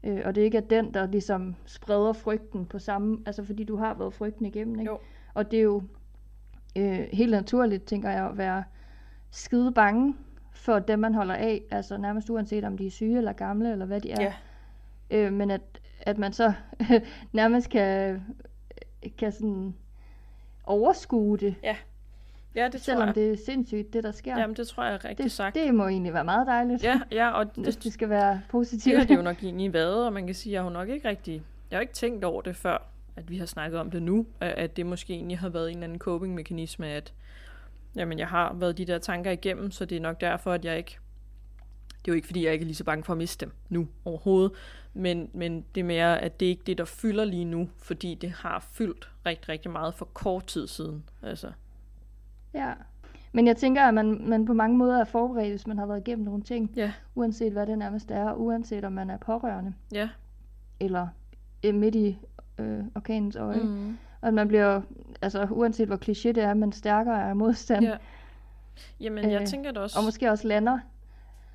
[0.04, 3.76] Øh, og det ikke er den, der ligesom spreder frygten på samme, altså fordi du
[3.76, 4.92] har været frygten igennem, ikke?
[4.92, 5.00] Jo.
[5.34, 5.84] Og det er jo
[6.76, 8.64] øh, helt naturligt, tænker jeg, at være
[9.32, 10.16] skide bange
[10.52, 13.86] for dem, man holder af, altså nærmest uanset om de er syge eller gamle, eller
[13.86, 14.22] hvad de er.
[14.22, 14.34] Ja.
[15.12, 15.62] Øh, men at,
[16.02, 16.54] at man så
[17.34, 18.22] nærmest kan,
[19.18, 19.76] kan sådan
[20.64, 21.56] overskue det.
[21.64, 21.76] Ja.
[22.58, 23.16] Ja, det Selvom tror jeg.
[23.16, 24.40] det er sindssygt, det der sker.
[24.40, 25.56] Jamen, det tror jeg er rigtig det, sagt.
[25.56, 26.84] Det må egentlig være meget dejligt.
[26.84, 28.94] Ja, ja, og hvis det, det skal være positivt.
[28.94, 30.90] det har det jo nok egentlig været, og man kan sige, at jeg har nok
[30.90, 31.44] ikke rigtig...
[31.72, 34.78] Jeg har ikke tænkt over det før, at vi har snakket om det nu, at
[34.78, 37.14] det måske egentlig har været en eller anden coping-mekanisme, at
[37.96, 40.78] jamen, jeg har været de der tanker igennem, så det er nok derfor, at jeg
[40.78, 40.98] ikke...
[41.90, 43.54] Det er jo ikke, fordi jeg ikke er lige så bange for at miste dem
[43.70, 44.52] nu overhovedet,
[44.94, 48.16] men, men det er mere, at det ikke er det, der fylder lige nu, fordi
[48.16, 51.04] det har fyldt rigtig, rigtig meget for kort tid siden.
[51.24, 51.52] Altså.
[52.58, 52.74] Ja,
[53.32, 56.00] men jeg tænker, at man, man på mange måder er forberedt, hvis man har været
[56.00, 56.72] igennem nogle ting.
[56.76, 56.92] Ja.
[57.16, 59.74] Uanset hvad det nærmest er, uanset om man er pårørende.
[59.92, 60.10] Ja.
[60.80, 61.08] Eller
[61.64, 62.20] er midt i
[62.58, 63.60] øh, orkanens øje.
[63.60, 63.98] Mm.
[64.22, 64.82] Og man bliver,
[65.22, 67.86] altså uanset hvor kliché det er, men stærkere af modstand.
[67.86, 67.98] Ja.
[69.00, 70.00] Jamen, jeg øh, tænker det også...
[70.00, 70.80] Og måske også lander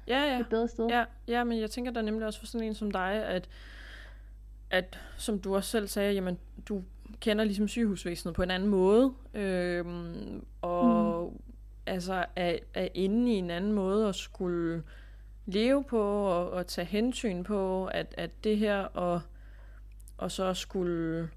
[0.08, 0.40] ja, ja.
[0.40, 0.86] et bedre sted.
[0.86, 3.48] Ja, ja, men jeg tænker der nemlig også for sådan en som dig, at,
[4.70, 6.38] at som du også selv sagde, jamen,
[6.68, 6.82] du
[7.20, 11.52] kender ligesom sygehusvæsenet på en anden måde, øhm, og mm.
[11.86, 14.82] altså er, er inde i en anden måde at skulle
[15.46, 19.20] leve på og, og tage hensyn på, at, at det her og,
[20.18, 21.28] og så skulle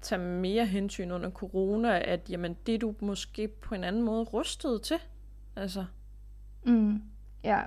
[0.00, 4.24] tage mere hensyn under corona, at jamen, det er du måske på en anden måde
[4.24, 4.98] rustet til.
[5.56, 5.84] Altså.
[6.64, 7.02] Mm.
[7.46, 7.60] Ja,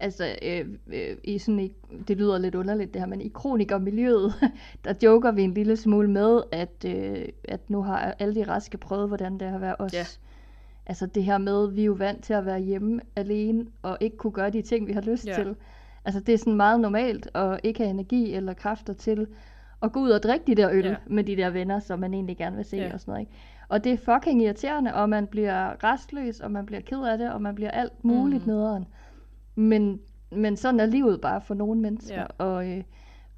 [0.00, 1.72] altså øh, øh, i sådan i,
[2.08, 4.32] det lyder lidt underligt det her, men i kronikermiljøet,
[4.84, 8.78] der joker vi en lille smule med, at, øh, at nu har alle de raske
[8.78, 9.94] prøvet, hvordan det har været os.
[9.94, 10.04] Ja.
[10.86, 14.16] Altså det her med, vi er jo vant til at være hjemme alene, og ikke
[14.16, 15.34] kunne gøre de ting, vi har lyst Ja.
[15.34, 15.56] til.
[16.04, 19.26] Altså det er sådan meget normalt, at ikke have energi eller kræfter til
[19.82, 20.94] at gå ud og drikke de der øl Ja.
[21.06, 22.92] med de der venner, som man egentlig gerne vil se Ja.
[22.92, 23.20] og sådan noget.
[23.20, 23.32] Ikke?
[23.68, 27.32] Og det er fucking irriterende, og man bliver restløs, og man bliver ked af det,
[27.32, 28.52] og man bliver alt muligt mm.
[28.52, 28.86] nederen.
[29.60, 30.00] Men,
[30.32, 32.20] men sådan er livet bare for nogle mennesker.
[32.20, 32.44] Ja.
[32.44, 32.82] Og, øh,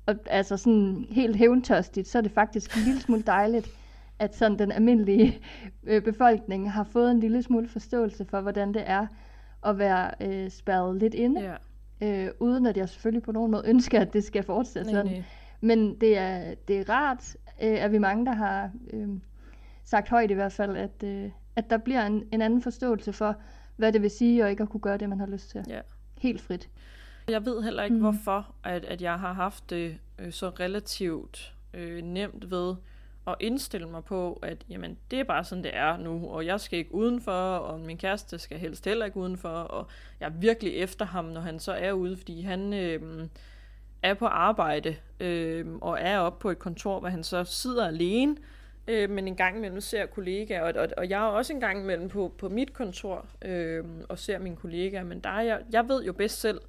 [0.06, 3.68] og altså sådan helt hævntørstigt, så er det faktisk en lille smule dejligt,
[4.18, 5.40] at sådan den almindelige
[5.84, 9.06] øh, befolkning har fået en lille smule forståelse for, hvordan det er
[9.66, 11.56] at være øh, spærret lidt inde.
[12.00, 12.24] Ja.
[12.24, 15.12] Øh, uden at jeg selvfølgelig på nogen måde ønsker, at det skal fortsætte nej, sådan.
[15.12, 15.24] Nej.
[15.60, 19.08] Men det er, det er rart, øh, at vi mange, der har øh,
[19.84, 23.36] sagt højt i hvert fald, at, øh, at der bliver en, en anden forståelse for,
[23.76, 25.64] hvad det vil sige, og ikke at kunne gøre det, man har lyst til.
[25.68, 25.80] Ja.
[26.22, 26.68] Helt frit.
[27.28, 28.00] Jeg ved heller ikke, mm.
[28.02, 32.74] hvorfor at, at jeg har haft det øh, så relativt øh, nemt ved
[33.26, 36.60] at indstille mig på, at jamen, det er bare sådan, det er nu, og jeg
[36.60, 39.86] skal ikke udenfor, og min kæreste skal helst heller ikke udenfor, og
[40.20, 43.28] jeg er virkelig efter ham, når han så er ude, fordi han øh,
[44.02, 48.32] er på arbejde, øh, og er oppe på et kontor, hvor han så sidder alene,
[48.32, 51.80] øh, men en gang imellem ser kollegaer, og, og, og jeg er også en gang
[51.80, 55.88] imellem på, på mit kontor, øh, og ser mine kollegaer, men der er jeg, jeg
[55.88, 56.60] ved jo bedst selv,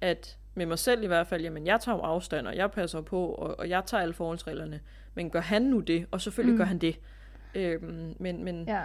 [0.00, 3.26] at med mig selv i hvert fald, jamen jeg tager afstand, og jeg passer på,
[3.26, 4.80] og, og jeg tager alle forholdsreglerne.
[5.14, 6.06] Men gør han nu det?
[6.10, 6.58] Og selvfølgelig mm.
[6.58, 6.98] gør han det.
[7.54, 8.80] Øhm, men, men ja.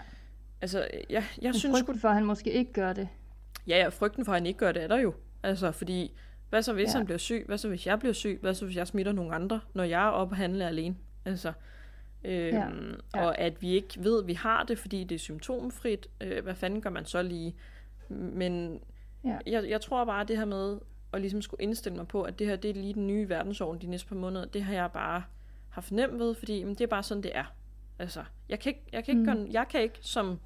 [0.62, 1.80] altså, jeg, jeg synes...
[1.80, 3.08] Frygten for, at han måske ikke gør det.
[3.68, 5.14] Ja, ja, frygten for, at han ikke gør det, er der jo.
[5.44, 6.18] Altså, fordi,
[6.50, 6.98] hvad så hvis ja.
[6.98, 7.44] han bliver syg?
[7.48, 8.38] Hvad så hvis jeg bliver syg?
[8.42, 10.96] Hvad så hvis jeg smitter nogle andre, når jeg er oppe og handler alene?
[11.26, 11.54] Altså,
[12.24, 12.70] øhm, ja.
[13.16, 13.26] Ja.
[13.26, 16.08] Og at vi ikke ved, at vi har det, fordi det er symptomfrit.
[16.22, 17.56] Øh, hvad fanden gør man så lige?
[18.10, 18.82] Men
[19.24, 19.38] ja.
[19.48, 20.80] jeg, jeg tror bare, at det her med
[21.14, 23.82] at ligesom skulle indstille mig på, at det her det er lige den nye verdensorden
[23.82, 25.24] de næste par måneder, det har jeg bare
[25.70, 27.56] haft nemt ved, fordi men det er bare sådan, det er.
[28.00, 29.38] Altså, jeg kan ikke, jeg kan ikke, mm.
[29.38, 30.40] gøre, jeg kan ikke som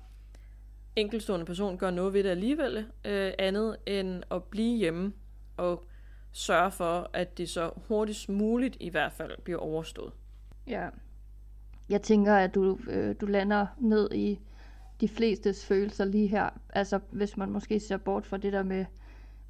[0.95, 5.13] enkeltstående person gøre noget ved det alligevel, øh, andet end at blive hjemme
[5.57, 5.86] og
[6.32, 10.13] sørge for, at det så hurtigst muligt i hvert fald bliver overstået.
[10.67, 10.89] Ja.
[11.90, 14.40] Jeg tænker, at du, øh, du lander ned i
[15.02, 16.50] de flestes følelser lige her.
[16.74, 18.86] Altså, hvis man måske ser bort fra det der med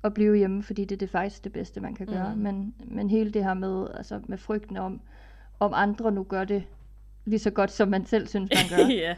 [0.04, 2.36] at blive hjemme, fordi det er det faktisk det bedste, man kan gøre.
[2.36, 2.42] Mm.
[2.42, 5.02] Men, men hele det her med, altså, med frygten om,
[5.60, 6.64] om andre nu gør det
[7.26, 8.86] lige så godt, som man selv synes, man gør.
[9.06, 9.16] ja.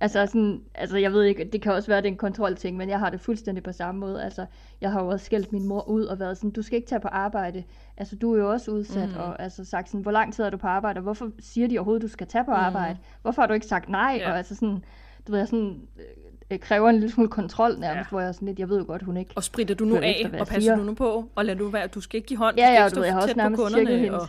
[0.00, 2.88] Altså, sådan, altså, jeg ved ikke, det kan også være, det er en kontrolting, men
[2.88, 4.24] jeg har det fuldstændig på samme måde.
[4.24, 4.46] Altså,
[4.80, 7.00] jeg har jo også skældt min mor ud og været sådan, du skal ikke tage
[7.00, 7.64] på arbejde.
[7.96, 9.16] Altså, du er jo også udsat, mm.
[9.16, 11.78] og altså, sagt sådan, hvor lang tid er du på arbejde, og hvorfor siger de
[11.78, 12.56] overhovedet, du skal tage på mm.
[12.56, 12.98] arbejde?
[13.22, 14.18] Hvorfor har du ikke sagt nej?
[14.20, 14.30] Ja.
[14.30, 14.84] Og altså sådan,
[15.26, 15.80] du ved, sådan,
[16.50, 18.10] øh, kræver en lille smule kontrol nærmest, ja.
[18.10, 19.32] hvor jeg sådan lidt, jeg ved jo godt, hun ikke...
[19.36, 20.76] Og spritter du nu af, efter, og passer siger.
[20.76, 22.90] du nu på, og lader du være, du skal ikke give hånd, ja, ja, du
[22.90, 24.20] skal ikke stå tæt på kunderne.
[24.20, 24.28] Og...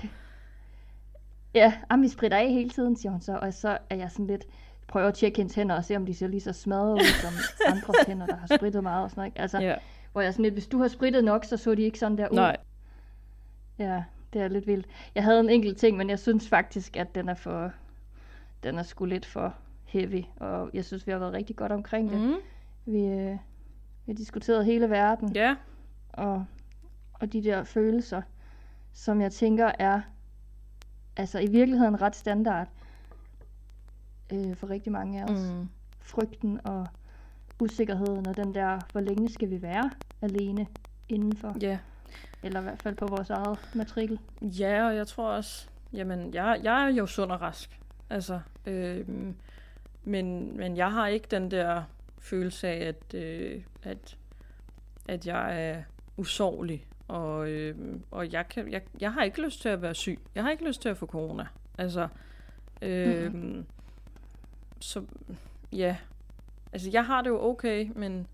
[1.53, 4.28] Ja, jamen, vi spritter af hele tiden, siger hun så, og så er jeg sådan
[4.28, 4.45] lidt,
[4.89, 7.33] prøver at tjekke hendes hænder og se, om de ser lige så smadret ud som
[7.75, 9.33] andres hænder, der har sprittet meget og sådan noget.
[9.35, 9.75] Altså, ja.
[10.11, 12.29] hvor jeg sådan lidt, hvis du har sprittet nok, så så de ikke sådan der
[12.29, 12.35] ud.
[12.35, 12.57] Nej.
[13.79, 14.87] Ja, det er lidt vildt.
[15.15, 17.71] Jeg havde en enkelt ting, men jeg synes faktisk, at den er for,
[18.63, 22.09] den er sgu lidt for heavy, og jeg synes, vi har været rigtig godt omkring
[22.09, 22.21] det.
[22.21, 22.35] Mm.
[22.85, 23.37] Vi, øh,
[24.05, 25.55] vi har diskuteret hele verden, ja.
[26.13, 26.45] og,
[27.13, 28.21] og de der følelser,
[28.93, 30.01] som jeg tænker er
[31.17, 32.67] altså i virkeligheden ret standard
[34.34, 35.53] øh, for rigtig mange af os.
[35.53, 35.69] Mm.
[36.01, 36.88] Frygten og
[37.59, 40.67] usikkerheden og den der, hvor længe skal vi være alene
[41.09, 41.55] indenfor?
[41.61, 41.67] Ja.
[41.67, 41.77] Yeah.
[42.43, 44.19] Eller i hvert fald på vores eget matrikel.
[44.41, 47.80] Ja, og jeg tror også, jamen, jeg, jeg er jo sund og rask.
[48.09, 49.07] Altså, øh,
[50.03, 51.84] men, men jeg har ikke den der
[52.19, 54.17] følelse af, at, øh, at,
[55.07, 55.84] at jeg er
[56.17, 56.86] usårlig.
[57.07, 57.75] Og, øh,
[58.11, 60.19] og jeg, kan, jeg, jeg har ikke lyst til at være syg.
[60.36, 61.47] Jeg har ikke lyst til at få corona.
[61.77, 62.07] Altså,
[62.82, 63.65] øh, mm-hmm
[64.80, 65.05] så
[65.71, 65.97] ja.
[66.73, 68.27] Altså, jeg har det jo okay, men,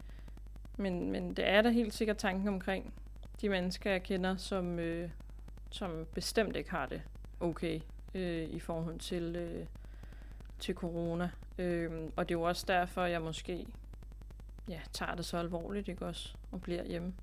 [0.77, 2.93] men, men det er da helt sikkert tanken omkring
[3.41, 5.09] de mennesker, jeg kender, som, øh,
[5.69, 7.01] som bestemt ikke har det
[7.39, 7.79] okay
[8.13, 9.65] øh, i forhold til, øh,
[10.59, 11.29] til corona.
[11.57, 13.65] Øh, og det er jo også derfor, jeg måske
[14.69, 16.35] ja, tager det så alvorligt, ikke også?
[16.51, 17.13] Og bliver hjemme.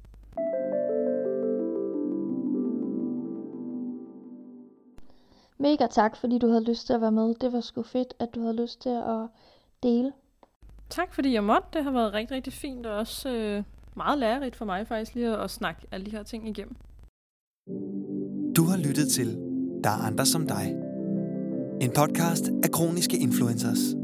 [5.63, 7.35] Mega tak, fordi du havde lyst til at være med.
[7.35, 9.27] Det var sgu fedt, at du havde lyst til at
[9.83, 10.13] dele.
[10.91, 11.69] Tak, fordi jeg måtte.
[11.73, 13.63] Det har været rigtig, rigtig fint, og også øh,
[13.97, 16.77] meget lærerigt for mig faktisk lige at, at snakke alle de her ting igennem.
[18.57, 19.27] Du har lyttet til
[19.85, 20.75] Der er andre som dig.
[21.81, 23.95] En podcast af kroniske influencers.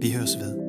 [0.00, 0.63] Vi høres ved.